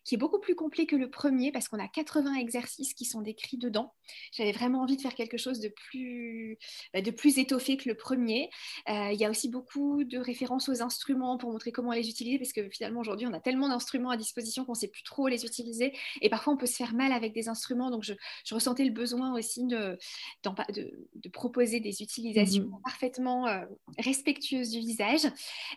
qui 0.03 0.15
est 0.15 0.17
beaucoup 0.17 0.39
plus 0.39 0.55
complet 0.55 0.85
que 0.85 0.95
le 0.95 1.09
premier 1.09 1.51
parce 1.51 1.69
qu'on 1.69 1.79
a 1.79 1.87
80 1.87 2.35
exercices 2.35 2.93
qui 2.93 3.05
sont 3.05 3.21
décrits 3.21 3.57
dedans. 3.57 3.93
J'avais 4.33 4.51
vraiment 4.51 4.81
envie 4.81 4.97
de 4.97 5.01
faire 5.01 5.13
quelque 5.13 5.37
chose 5.37 5.59
de 5.59 5.69
plus, 5.69 6.57
bah, 6.93 7.01
de 7.01 7.11
plus 7.11 7.37
étoffé 7.37 7.77
que 7.77 7.87
le 7.87 7.95
premier. 7.95 8.49
Euh, 8.89 9.11
il 9.13 9.19
y 9.19 9.23
a 9.23 9.29
aussi 9.29 9.49
beaucoup 9.49 10.03
de 10.03 10.17
références 10.17 10.67
aux 10.67 10.81
instruments 10.81 11.37
pour 11.37 11.51
montrer 11.51 11.71
comment 11.71 11.93
les 11.93 12.09
utiliser 12.09 12.39
parce 12.39 12.51
que 12.51 12.69
finalement 12.69 13.01
aujourd'hui 13.01 13.27
on 13.27 13.33
a 13.33 13.39
tellement 13.39 13.69
d'instruments 13.69 14.09
à 14.09 14.17
disposition 14.17 14.65
qu'on 14.65 14.73
ne 14.73 14.77
sait 14.77 14.87
plus 14.89 15.03
trop 15.03 15.27
les 15.27 15.45
utiliser 15.45 15.93
et 16.21 16.29
parfois 16.29 16.53
on 16.53 16.57
peut 16.57 16.65
se 16.65 16.75
faire 16.75 16.93
mal 16.93 17.13
avec 17.13 17.33
des 17.33 17.47
instruments. 17.47 17.91
Donc 17.91 18.03
je, 18.03 18.13
ressentais 18.51 18.83
le 18.83 18.91
besoin 18.91 19.33
aussi 19.33 19.65
de, 19.65 19.97
de, 20.43 21.29
proposer 21.29 21.79
des 21.79 22.01
utilisations 22.01 22.63
mmh 22.63 22.81
parfaites 22.83 23.10
euh, 23.19 23.65
respectueuse 23.97 24.69
du 24.71 24.79
visage. 24.79 25.25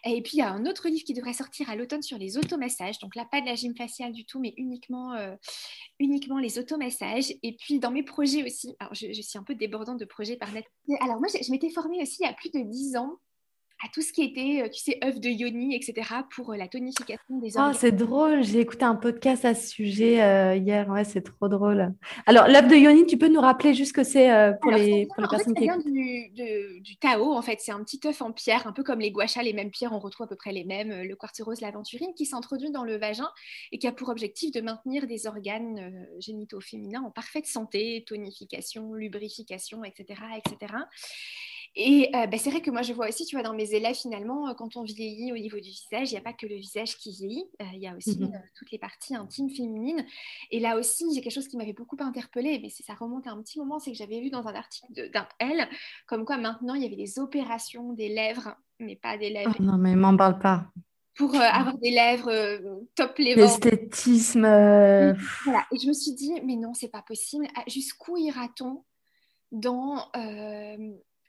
Et 0.04 0.22
puis, 0.22 0.34
il 0.34 0.38
y 0.38 0.42
a 0.42 0.50
un 0.50 0.66
autre 0.66 0.88
livre 0.88 1.04
qui 1.04 1.14
devrait 1.14 1.32
sortir 1.32 1.70
à 1.70 1.76
l'automne 1.76 2.02
sur 2.02 2.18
les 2.18 2.36
automassages. 2.36 2.98
Donc 2.98 3.14
là, 3.14 3.26
pas 3.30 3.40
de 3.40 3.46
la 3.46 3.54
gym 3.54 3.74
faciale 3.76 4.12
du 4.12 4.24
tout, 4.24 4.40
mais 4.40 4.54
uniquement, 4.56 5.14
euh, 5.14 5.34
uniquement 5.98 6.38
les 6.38 6.58
automassages. 6.58 7.32
Et 7.42 7.56
puis, 7.56 7.78
dans 7.78 7.90
mes 7.90 8.02
projets 8.02 8.44
aussi, 8.44 8.74
alors 8.78 8.94
je, 8.94 9.12
suis 9.12 9.38
un 9.38 9.42
peu 9.42 9.54
débordante 9.54 9.98
de 9.98 10.04
projets 10.04 10.36
par 10.36 10.52
net. 10.52 10.64
Alors 11.00 11.18
moi, 11.18 11.28
je, 11.32 11.42
je 11.44 11.50
m'étais 11.50 11.70
formée 11.70 12.02
aussi 12.02 12.18
il 12.20 12.26
y 12.26 12.28
a 12.28 12.34
plus 12.34 12.50
de 12.50 12.60
10 12.60 12.96
ans 12.96 13.18
à 13.84 13.88
tout 13.92 14.00
ce 14.00 14.12
qui 14.12 14.22
était, 14.22 14.62
euh, 14.62 14.68
tu 14.70 14.80
sais, 14.80 14.98
œufs 15.04 15.20
de 15.20 15.28
yoni, 15.28 15.74
etc., 15.74 16.08
pour 16.34 16.52
euh, 16.52 16.56
la 16.56 16.68
tonification 16.68 17.38
des 17.38 17.56
organes. 17.56 17.72
Oh, 17.74 17.78
c'est 17.78 17.92
drôle, 17.92 18.42
j'ai 18.42 18.60
écouté 18.60 18.84
un 18.84 18.94
podcast 18.94 19.44
à 19.44 19.54
ce 19.54 19.68
sujet 19.68 20.22
euh, 20.22 20.56
hier, 20.56 20.88
ouais, 20.88 21.04
c'est 21.04 21.20
trop 21.20 21.48
drôle. 21.48 21.92
Alors, 22.24 22.48
l'œuf 22.48 22.66
de 22.66 22.76
yoni, 22.76 23.04
tu 23.04 23.18
peux 23.18 23.28
nous 23.28 23.42
rappeler 23.42 23.74
juste 23.74 23.90
ce 23.90 23.92
que 23.92 24.04
c'est 24.04 24.30
pour, 24.62 24.70
les, 24.70 25.06
pour 25.06 25.22
les 25.22 25.28
personnes 25.28 25.54
qui 25.54 25.64
vient 25.64 25.76
du, 25.76 26.80
du, 26.80 26.96
Tao, 26.96 27.34
en 27.34 27.42
fait, 27.42 27.58
c'est 27.60 27.72
un 27.72 27.84
petit 27.84 28.00
œuf 28.06 28.22
en 28.22 28.32
pierre, 28.32 28.66
un 28.66 28.72
peu 28.72 28.82
comme 28.82 29.00
les 29.00 29.10
guachas, 29.10 29.42
les 29.42 29.52
mêmes 29.52 29.70
pierres, 29.70 29.92
on 29.92 29.98
retrouve 29.98 30.24
à 30.24 30.28
peu 30.28 30.36
près 30.36 30.52
les 30.52 30.64
mêmes, 30.64 31.02
le 31.02 31.16
quartz 31.16 31.42
rose, 31.42 31.60
l'aventurine, 31.60 32.14
qui 32.16 32.24
s'introduit 32.24 32.70
dans 32.70 32.84
le 32.84 32.96
vagin 32.96 33.28
et 33.70 33.78
qui 33.78 33.86
a 33.86 33.92
pour 33.92 34.08
objectif 34.08 34.50
de 34.52 34.62
maintenir 34.62 35.06
des 35.06 35.26
organes 35.26 36.06
génitaux 36.20 36.60
féminins 36.60 37.02
en 37.02 37.10
parfaite 37.10 37.46
santé, 37.46 38.02
tonification, 38.06 38.94
lubrification, 38.94 39.84
etc., 39.84 40.20
etc. 40.38 40.72
Et 41.76 42.08
euh, 42.14 42.26
bah, 42.26 42.38
c'est 42.38 42.50
vrai 42.50 42.60
que 42.60 42.70
moi, 42.70 42.82
je 42.82 42.92
vois 42.92 43.08
aussi, 43.08 43.24
tu 43.26 43.34
vois, 43.34 43.42
dans 43.42 43.52
mes 43.52 43.74
élèves, 43.74 43.96
finalement, 43.96 44.48
euh, 44.48 44.54
quand 44.54 44.76
on 44.76 44.84
vieillit 44.84 45.32
au 45.32 45.36
niveau 45.36 45.58
du 45.58 45.70
visage, 45.70 46.10
il 46.10 46.14
n'y 46.14 46.18
a 46.18 46.22
pas 46.22 46.32
que 46.32 46.46
le 46.46 46.54
visage 46.54 46.96
qui 46.96 47.10
vieillit, 47.10 47.46
euh, 47.60 47.64
il 47.74 47.80
y 47.80 47.88
a 47.88 47.96
aussi 47.96 48.18
mmh 48.18 48.32
toutes 48.56 48.70
les 48.70 48.78
parties 48.78 49.16
intimes 49.16 49.50
féminines. 49.50 50.04
Et 50.52 50.60
là 50.60 50.76
aussi, 50.78 51.04
j'ai 51.12 51.20
quelque 51.20 51.32
chose 51.32 51.48
qui 51.48 51.56
m'avait 51.56 51.72
beaucoup 51.72 51.96
interpellée, 51.98 52.60
mais 52.62 52.68
ça 52.68 52.94
remonte 52.94 53.26
à 53.26 53.30
un 53.30 53.42
petit 53.42 53.58
moment, 53.58 53.80
c'est 53.80 53.90
que 53.90 53.96
j'avais 53.96 54.20
vu 54.20 54.30
dans 54.30 54.46
un 54.46 54.54
article 54.54 55.10
d'un 55.10 55.26
L, 55.40 55.68
comme 56.06 56.24
quoi 56.24 56.36
maintenant, 56.36 56.74
il 56.74 56.82
y 56.82 56.86
avait 56.86 56.96
des 56.96 57.18
opérations 57.18 57.92
des 57.92 58.08
lèvres, 58.08 58.56
mais 58.78 58.94
pas 58.94 59.18
des 59.18 59.30
lèvres. 59.30 59.56
Oh 59.58 59.62
non, 59.62 59.76
mais 59.76 59.96
m'en 59.96 60.16
parle 60.16 60.38
pas. 60.38 60.66
Pour 61.16 61.34
avoir 61.34 61.76
des 61.78 61.90
lèvres 61.90 62.30
top 62.94 63.18
level. 63.18 63.38
L'esthétisme. 63.38 64.42
Voilà. 64.42 65.66
Et 65.72 65.78
je 65.78 65.88
me 65.88 65.92
suis 65.92 66.12
dit, 66.12 66.32
mais 66.44 66.56
non, 66.56 66.74
c'est 66.74 66.88
pas 66.88 67.02
possible. 67.02 67.46
Ah, 67.56 67.64
jusqu'où 67.66 68.16
ira-t-on 68.16 68.84
dans 69.52 70.08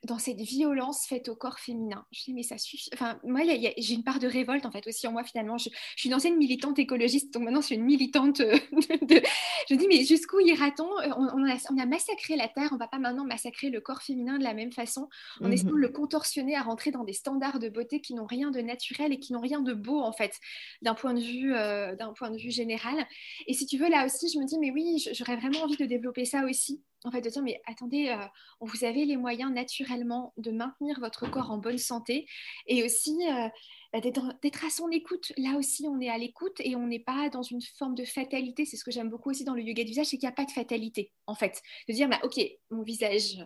dans 0.06 0.20
cette 0.20 0.39
violence 0.39 1.06
faite 1.08 1.30
au 1.30 1.36
corps 1.36 1.60
féminin. 1.60 2.06
Je 2.12 2.24
dis, 2.26 2.34
mais 2.34 2.44
ça 2.44 2.58
suffit. 2.58 2.89
Enfin, 2.94 3.20
moi, 3.24 3.41
j'ai 3.78 3.94
une 3.94 4.04
part 4.04 4.20
de 4.20 4.28
révolte, 4.28 4.65
en 4.65 4.72
fait, 4.72 4.86
aussi 4.88 5.08
en 5.08 5.12
moi, 5.12 5.24
finalement. 5.24 5.58
Je, 5.58 5.70
suis 5.96 6.10
une 6.10 6.15
ancienne 6.15 6.38
militante 6.38 6.78
écologiste, 6.78 7.34
donc 7.34 7.44
maintenant, 7.44 7.62
je 7.62 7.68
suis 7.68 7.76
une 7.76 7.84
militante 7.84 8.39
euh, 8.41 8.56
de... 9.02 9.22
Je 9.70 9.76
dis, 9.76 9.88
mais 9.88 10.04
jusqu'où 10.04 10.39
ira-t-on? 10.39 10.86
Euh, 11.00 11.10
on, 11.18 11.80
a, 11.80 11.86
massacré 11.86 12.36
la 12.36 12.48
Terre, 12.48 12.70
on 12.72 12.78
va 12.78 12.88
pas 12.88 13.00
maintenant 13.00 13.26
massacrer 13.26 13.70
le 13.70 13.82
corps 13.82 14.02
féminin 14.04 14.38
de 14.38 14.44
la 14.44 14.54
même 14.54 14.72
façon, 14.72 15.10
en 15.41 15.52
essayant 15.52 15.72
de 15.72 15.78
le 15.78 15.89
contorsionner 15.89 16.56
à 16.56 16.62
rentrer 16.62 16.91
dans 16.91 17.04
des 17.04 17.13
standards 17.13 17.60
de 17.60 17.70
beauté 17.70 18.00
qui 18.00 18.13
n'ont 18.13 18.28
rien 18.28 18.52
de 18.52 18.62
naturel 18.62 19.12
et 19.12 19.20
qui 19.20 19.34
n'ont 19.34 19.41
rien 19.41 19.62
de 19.62 19.74
beau, 19.74 20.00
en 20.02 20.12
fait, 20.12 20.39
d'un 20.82 20.94
point, 20.94 21.13
de 21.13 21.22
vue, 21.22 21.56
euh, 21.56 21.96
d'un 21.96 22.13
point 22.13 22.30
de 22.30 22.38
vue 22.38 22.52
général. 22.52 23.08
Et 23.48 23.54
si 23.54 23.65
tu 23.65 23.78
veux, 23.78 23.89
là 23.89 24.06
aussi, 24.06 24.30
je 24.32 24.39
me 24.39 24.46
dis, 24.46 24.60
mais 24.60 24.72
oui, 24.72 25.04
j'aurais 25.13 25.38
vraiment 25.38 25.63
envie 25.63 25.78
de 25.78 25.86
développer 25.86 26.26
ça 26.26 26.46
aussi 26.46 26.84
en 27.06 27.12
fait, 27.12 27.22
de 27.22 27.30
dire, 27.30 27.44
mais 27.44 27.62
attendez, 27.65 28.10
euh, 28.10 28.26
vous 28.60 28.84
avez 28.84 29.06
les 29.06 29.15
moyens 29.15 29.52
naturellement 29.52 30.34
de 30.38 30.52
maintenir 30.52 31.00
votre 31.00 31.30
corps 31.30 31.52
en 31.52 31.58
bonne 31.58 31.78
santé 31.78 32.28
et 32.68 32.84
aussi 32.84 33.18
euh, 33.30 34.00
d'être 34.02 34.65
à 34.65 34.70
son 34.70 34.89
écoute. 34.89 35.32
Là 35.38 35.58
aussi, 35.58 35.86
on 35.88 36.02
est 36.02 36.10
à 36.10 36.18
l'écoute 36.18 36.60
et 36.60 36.76
on 36.76 36.88
n'est 36.88 37.00
pas 37.00 37.30
dans 37.30 37.44
une 37.44 37.62
forme 37.78 37.96
de 37.96 38.06
fatalité. 38.06 38.65
C'est 38.65 38.78
ce 38.78 38.84
que 38.84 38.91
j'aime 38.91 39.10
beaucoup 39.10 39.30
aussi 39.30 39.44
dans 39.44 39.54
le 39.54 39.62
yoga 39.62 39.84
du 39.84 39.89
visage, 39.89 40.08
c'est 40.08 40.18
qu'il 40.18 40.28
n'y 40.28 40.34
a 40.34 40.36
pas 40.36 40.46
de 40.46 40.52
fatalité, 40.52 41.12
en 41.28 41.36
fait. 41.36 41.62
De 41.88 41.94
dire, 41.94 42.10
bah, 42.10 42.20
ok, 42.24 42.39
mon 42.72 42.84
visage 42.84 43.38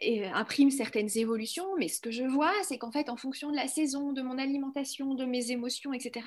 et 0.00 0.24
euh, 0.24 0.32
imprime 0.34 0.70
certaines 0.70 1.08
évolutions, 1.16 1.66
mais 1.78 1.88
ce 1.88 2.00
que 2.00 2.10
je 2.10 2.24
vois, 2.24 2.52
c'est 2.62 2.78
qu'en 2.78 2.90
fait, 2.90 3.08
en 3.08 3.16
fonction 3.16 3.50
de 3.50 3.56
la 3.56 3.68
saison, 3.68 4.12
de 4.12 4.22
mon 4.22 4.38
alimentation, 4.38 5.14
de 5.14 5.24
mes 5.24 5.50
émotions, 5.50 5.92
etc., 5.92 6.26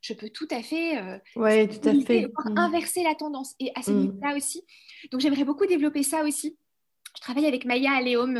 je 0.00 0.14
peux 0.14 0.28
tout 0.28 0.48
à 0.50 0.62
fait, 0.62 0.98
euh, 0.98 1.18
tout 1.34 1.88
à 1.88 2.00
fait. 2.04 2.26
Mmh. 2.26 2.58
inverser 2.58 3.02
la 3.02 3.14
tendance. 3.14 3.54
Et 3.60 3.70
à 3.74 3.82
ce 3.82 3.90
mmh. 3.90 4.00
niveau-là 4.00 4.36
aussi. 4.36 4.64
Donc, 5.10 5.20
j'aimerais 5.20 5.44
beaucoup 5.44 5.66
développer 5.66 6.02
ça 6.02 6.22
aussi. 6.24 6.56
Travaille 7.24 7.46
avec 7.46 7.64
Maya 7.64 7.92
Aleum 7.92 8.38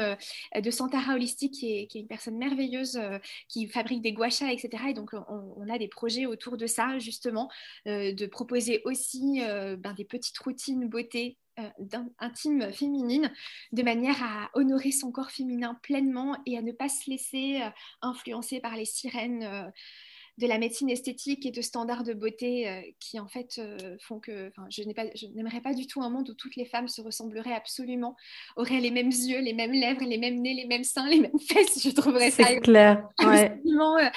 de 0.55 0.71
Santara 0.71 1.15
Holistique, 1.15 1.55
qui 1.55 1.73
est, 1.73 1.95
une 1.95 2.07
personne 2.07 2.37
merveilleuse 2.37 3.01
qui 3.49 3.67
fabrique 3.67 4.03
des 4.03 4.13
guachas, 4.13 4.53
etc. 4.53 4.91
Et 4.91 4.93
donc, 4.93 5.13
on, 5.15 5.67
a 5.71 5.79
des 5.79 5.89
projets 5.89 6.27
autour 6.27 6.59
de 6.59 6.67
ça, 6.67 6.99
justement, 6.99 7.51
de 7.87 8.27
proposer 8.27 8.83
aussi 8.85 9.41
ben, 9.41 9.95
des 9.97 10.05
petites 10.05 10.37
routines 10.37 10.87
beauté 10.87 11.39
intime 12.19 12.75
féminine, 12.75 13.33
de 13.73 13.83
manière 13.83 14.23
à 14.23 14.51
honorer 14.53 14.93
son 14.93 15.11
corps 15.11 15.31
féminin 15.31 15.79
pleinement 15.83 16.37
et 16.45 16.59
à 16.59 16.61
ne 16.61 16.73
pas 16.73 16.91
se 16.91 17.09
laisser 17.09 17.63
influencer 18.03 18.61
par 18.61 18.77
les 18.77 18.85
sirènes 18.85 19.73
de 20.39 20.47
la 20.47 20.59
médecine 20.59 20.91
esthétique 20.91 21.47
et 21.47 21.51
de 21.51 21.63
standards 21.63 22.03
de 22.03 22.13
beauté 22.13 22.69
euh, 22.69 22.81
qui 22.99 23.21
en 23.21 23.29
fait 23.29 23.59
euh, 23.59 23.97
font 24.01 24.19
que 24.19 24.51
je 24.69 24.83
n'aimerais 24.83 25.61
pas, 25.61 25.75
du 25.75 25.87
tout 25.87 26.03
un 26.03 26.11
monde 26.11 26.29
où 26.31 26.35
toutes 26.35 26.57
les 26.57 26.65
femmes 26.65 26.89
se 26.89 27.01
ressembleraient 27.01 27.53
absolument, 27.53 28.17
auraient 28.57 28.81
les 28.81 28.91
mêmes 28.91 29.11
yeux, 29.11 29.41
les 29.41 29.53
mêmes 29.53 29.73
lèvres, 29.73 30.05
les 30.05 30.19
mêmes 30.19 30.41
nez, 30.41 30.55
les 30.55 30.67
mêmes 30.67 30.85
seins, 30.85 31.09
les 31.09 31.21
mêmes 31.21 31.39
fesses. 31.49 31.83
Je 31.83 31.91
trouverais 31.91 32.31
ça 32.31 32.45
C'est 32.45 32.61
clair. 32.61 33.09
Absolument, 33.19 33.97
euh, 33.99 34.09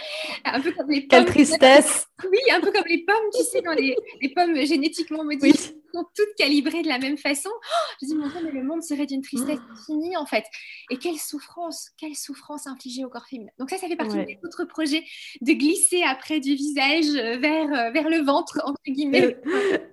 un 0.45 0.62
peu 0.62 0.71
comme 0.71 0.89
les 0.89 1.01
pommes. 1.01 1.25
Quelle 1.25 1.25
tristesse. 1.25 2.08
Oui, 2.23 2.39
un 2.51 2.62
peu 2.62 2.71
comme 2.71 2.88
les 2.88 3.03
pommes, 3.06 3.30
tu 3.36 3.43
sais, 3.43 3.62
dans 3.62 3.73
les, 3.73 3.95
pommes 4.36 4.56
génétiquement 4.65 5.23
modifiées. 5.23 5.75
Sont 5.93 6.06
toutes 6.15 6.34
calibrées 6.38 6.82
de 6.82 6.88
la 6.88 7.00
même 7.00 7.17
façon. 7.17 7.50
Oh, 7.54 7.93
je 8.02 8.08
dis, 8.08 8.15
mon 8.15 8.28
Dieu, 8.28 8.39
mais 8.43 8.52
le 8.52 8.63
monde 8.63 8.84
serait 8.84 9.06
d'une 9.06 9.21
tristesse 9.21 9.60
oh. 9.60 9.71
infinie, 9.73 10.17
en 10.17 10.26
fait. 10.26 10.45
Et 10.89 10.97
quelle 10.97 11.17
souffrance, 11.17 11.91
quelle 11.97 12.15
souffrance 12.15 12.67
infligée 12.67 13.06
au 13.06 13.10
corps 13.10 13.28
féminin. 13.28 13.52
Donc 13.60 13.69
ça, 13.69 13.78
ça 13.78 13.88
fait 13.88 13.95
partie 13.95 14.17
de 14.17 14.26
notre 14.43 14.65
projet 14.65 15.04
de 15.41 15.54
glisser 15.54 16.04
après 16.04 16.39
du 16.39 16.56
visage 16.56 17.06
euh, 17.15 17.38
vers, 17.38 17.73
euh, 17.73 17.91
vers 17.91 18.10
le 18.10 18.23
ventre, 18.23 18.62
entre 18.63 18.82
guillemets. 18.88 19.38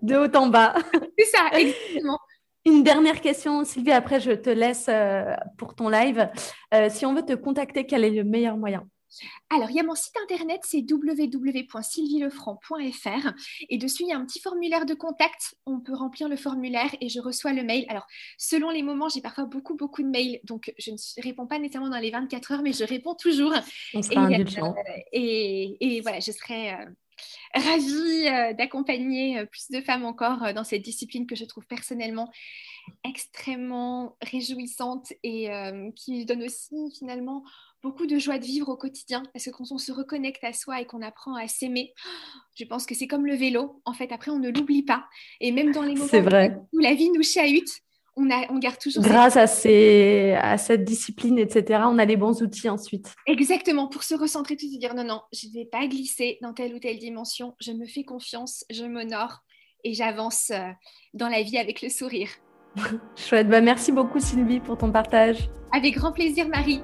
De 0.02 0.16
haut 0.16 0.36
en 0.36 0.48
bas. 0.48 0.74
C'est 1.18 1.26
ça, 1.26 1.58
exactement. 1.58 2.18
Une 2.66 2.82
dernière 2.82 3.20
question, 3.20 3.62
Sylvie, 3.64 3.92
après 3.92 4.20
je 4.20 4.30
te 4.30 4.48
laisse 4.48 4.86
euh, 4.88 5.34
pour 5.58 5.74
ton 5.74 5.90
live. 5.90 6.30
si 6.88 7.04
on 7.04 7.12
veut 7.12 7.24
te 7.24 7.34
contacter, 7.34 7.84
quel 7.84 8.04
est 8.04 8.10
le 8.10 8.24
meilleur 8.24 8.56
moyen? 8.56 8.88
Alors, 9.50 9.70
il 9.70 9.76
y 9.76 9.80
a 9.80 9.82
mon 9.82 9.94
site 9.94 10.16
internet, 10.22 10.62
c'est 10.64 10.84
www.sylvielefranc.fr. 10.90 13.32
Et 13.68 13.76
dessus, 13.78 14.02
il 14.04 14.08
y 14.08 14.12
a 14.12 14.16
un 14.16 14.24
petit 14.24 14.40
formulaire 14.40 14.86
de 14.86 14.94
contact. 14.94 15.56
On 15.66 15.80
peut 15.80 15.94
remplir 15.94 16.28
le 16.28 16.36
formulaire 16.36 16.90
et 17.00 17.08
je 17.08 17.20
reçois 17.20 17.52
le 17.52 17.62
mail. 17.62 17.84
Alors, 17.88 18.06
selon 18.38 18.70
les 18.70 18.82
moments, 18.82 19.08
j'ai 19.08 19.20
parfois 19.20 19.44
beaucoup, 19.44 19.76
beaucoup 19.76 20.02
de 20.02 20.08
mails. 20.08 20.40
Donc, 20.44 20.72
je 20.78 20.90
ne 20.90 20.96
réponds 21.22 21.46
pas 21.46 21.58
nécessairement 21.58 21.90
dans 21.90 21.98
les 21.98 22.10
24 22.10 22.52
heures, 22.52 22.62
mais 22.62 22.72
je 22.72 22.84
réponds 22.84 23.14
toujours. 23.14 23.52
On 23.94 24.02
sera 24.02 24.30
et, 24.30 24.40
euh, 24.40 24.72
et, 25.12 25.76
et, 25.80 26.00
voilà, 26.00 26.20
je 26.20 26.32
serai. 26.32 26.72
Euh, 26.72 26.86
ravie 27.54 28.26
euh, 28.26 28.54
d'accompagner 28.54 29.46
plus 29.46 29.70
de 29.70 29.80
femmes 29.80 30.04
encore 30.04 30.52
dans 30.52 30.64
cette 30.64 30.82
discipline 30.82 31.28
que 31.28 31.36
je 31.36 31.44
trouve 31.44 31.64
personnellement 31.64 32.28
extrêmement 33.04 34.16
réjouissante 34.22 35.12
et 35.22 35.48
qui 35.96 36.24
donne 36.24 36.42
aussi 36.42 36.74
finalement 36.98 37.44
beaucoup 37.84 38.06
de 38.06 38.18
joie 38.18 38.38
de 38.38 38.44
vivre 38.44 38.70
au 38.70 38.76
quotidien 38.76 39.22
parce 39.32 39.44
que 39.44 39.50
quand 39.50 39.70
on 39.70 39.78
se 39.78 39.92
reconnecte 39.92 40.42
à 40.42 40.54
soi 40.54 40.80
et 40.80 40.86
qu'on 40.86 41.02
apprend 41.02 41.34
à 41.36 41.46
s'aimer, 41.46 41.92
je 42.58 42.64
pense 42.64 42.86
que 42.86 42.94
c'est 42.94 43.06
comme 43.06 43.26
le 43.26 43.36
vélo. 43.36 43.82
En 43.84 43.92
fait, 43.92 44.10
après, 44.10 44.30
on 44.30 44.38
ne 44.38 44.50
l'oublie 44.50 44.82
pas. 44.82 45.04
Et 45.40 45.52
même 45.52 45.70
dans 45.70 45.82
les 45.82 45.94
moments 45.94 46.06
vrai. 46.06 46.58
où 46.72 46.78
la 46.78 46.94
vie 46.94 47.10
nous 47.10 47.22
chahute, 47.22 47.68
on, 48.16 48.30
a, 48.30 48.50
on 48.50 48.58
garde 48.58 48.78
toujours. 48.78 49.02
Grâce 49.02 49.36
à, 49.36 49.46
ces, 49.46 50.34
à 50.40 50.56
cette 50.56 50.84
discipline, 50.84 51.38
etc., 51.38 51.82
on 51.86 51.98
a 51.98 52.04
les 52.04 52.16
bons 52.16 52.42
outils 52.42 52.68
ensuite. 52.68 53.12
Exactement, 53.26 53.88
pour 53.88 54.02
se 54.02 54.14
recentrer, 54.14 54.56
tout 54.56 54.66
se 54.66 54.78
dire 54.78 54.94
non, 54.94 55.04
non, 55.04 55.20
je 55.32 55.48
ne 55.48 55.52
vais 55.52 55.66
pas 55.66 55.86
glisser 55.86 56.38
dans 56.40 56.54
telle 56.54 56.74
ou 56.74 56.78
telle 56.78 56.98
dimension, 56.98 57.54
je 57.60 57.72
me 57.72 57.86
fais 57.86 58.04
confiance, 58.04 58.64
je 58.70 58.84
m'honore 58.84 59.40
et 59.82 59.94
j'avance 59.94 60.50
euh, 60.50 60.70
dans 61.12 61.28
la 61.28 61.42
vie 61.42 61.58
avec 61.58 61.82
le 61.82 61.88
sourire. 61.88 62.30
Chouette, 63.16 63.48
bah, 63.48 63.60
merci 63.60 63.92
beaucoup 63.92 64.20
Sylvie 64.20 64.60
pour 64.60 64.76
ton 64.76 64.90
partage. 64.90 65.48
Avec 65.72 65.96
grand 65.96 66.12
plaisir 66.12 66.48
Marie. 66.48 66.82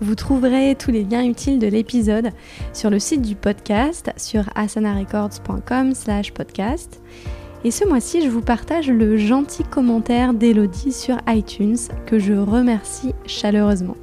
Vous 0.00 0.14
trouverez 0.14 0.74
tous 0.74 0.90
les 0.90 1.04
liens 1.04 1.24
utiles 1.24 1.58
de 1.58 1.66
l'épisode 1.66 2.30
sur 2.74 2.90
le 2.90 2.98
site 2.98 3.22
du 3.22 3.34
podcast 3.34 4.12
sur 4.18 4.44
asanarecords.com 4.54 5.94
slash 5.94 6.32
podcast. 6.34 7.00
Et 7.64 7.70
ce 7.70 7.86
mois-ci, 7.86 8.22
je 8.22 8.28
vous 8.28 8.42
partage 8.42 8.90
le 8.90 9.16
gentil 9.16 9.64
commentaire 9.64 10.34
d'Elodie 10.34 10.92
sur 10.92 11.16
iTunes 11.26 11.78
que 12.04 12.18
je 12.18 12.34
remercie 12.34 13.14
chaleureusement. 13.24 13.96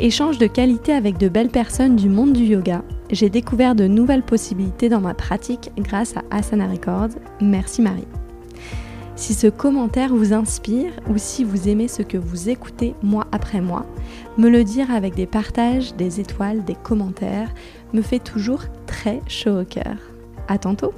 Échange 0.00 0.38
de 0.38 0.46
qualité 0.46 0.92
avec 0.92 1.18
de 1.18 1.28
belles 1.28 1.50
personnes 1.50 1.94
du 1.94 2.08
monde 2.08 2.32
du 2.32 2.44
yoga, 2.44 2.82
j'ai 3.12 3.28
découvert 3.28 3.74
de 3.74 3.86
nouvelles 3.86 4.22
possibilités 4.22 4.88
dans 4.88 5.00
ma 5.00 5.14
pratique 5.14 5.70
grâce 5.78 6.16
à 6.16 6.22
Asana 6.30 6.66
Records. 6.66 7.10
Merci 7.40 7.82
Marie. 7.82 8.08
Si 9.14 9.34
ce 9.34 9.46
commentaire 9.46 10.14
vous 10.14 10.32
inspire 10.32 10.90
ou 11.08 11.18
si 11.18 11.44
vous 11.44 11.68
aimez 11.68 11.86
ce 11.86 12.02
que 12.02 12.16
vous 12.16 12.48
écoutez 12.48 12.94
mois 13.02 13.26
après 13.30 13.60
mois, 13.60 13.86
me 14.38 14.48
le 14.48 14.64
dire 14.64 14.90
avec 14.90 15.14
des 15.14 15.26
partages, 15.26 15.94
des 15.94 16.18
étoiles, 16.18 16.64
des 16.64 16.74
commentaires 16.74 17.52
me 17.92 18.02
fait 18.02 18.18
toujours 18.18 18.62
très 18.86 19.20
chaud 19.28 19.60
au 19.60 19.64
cœur. 19.64 19.96
À 20.48 20.58
tantôt! 20.58 20.92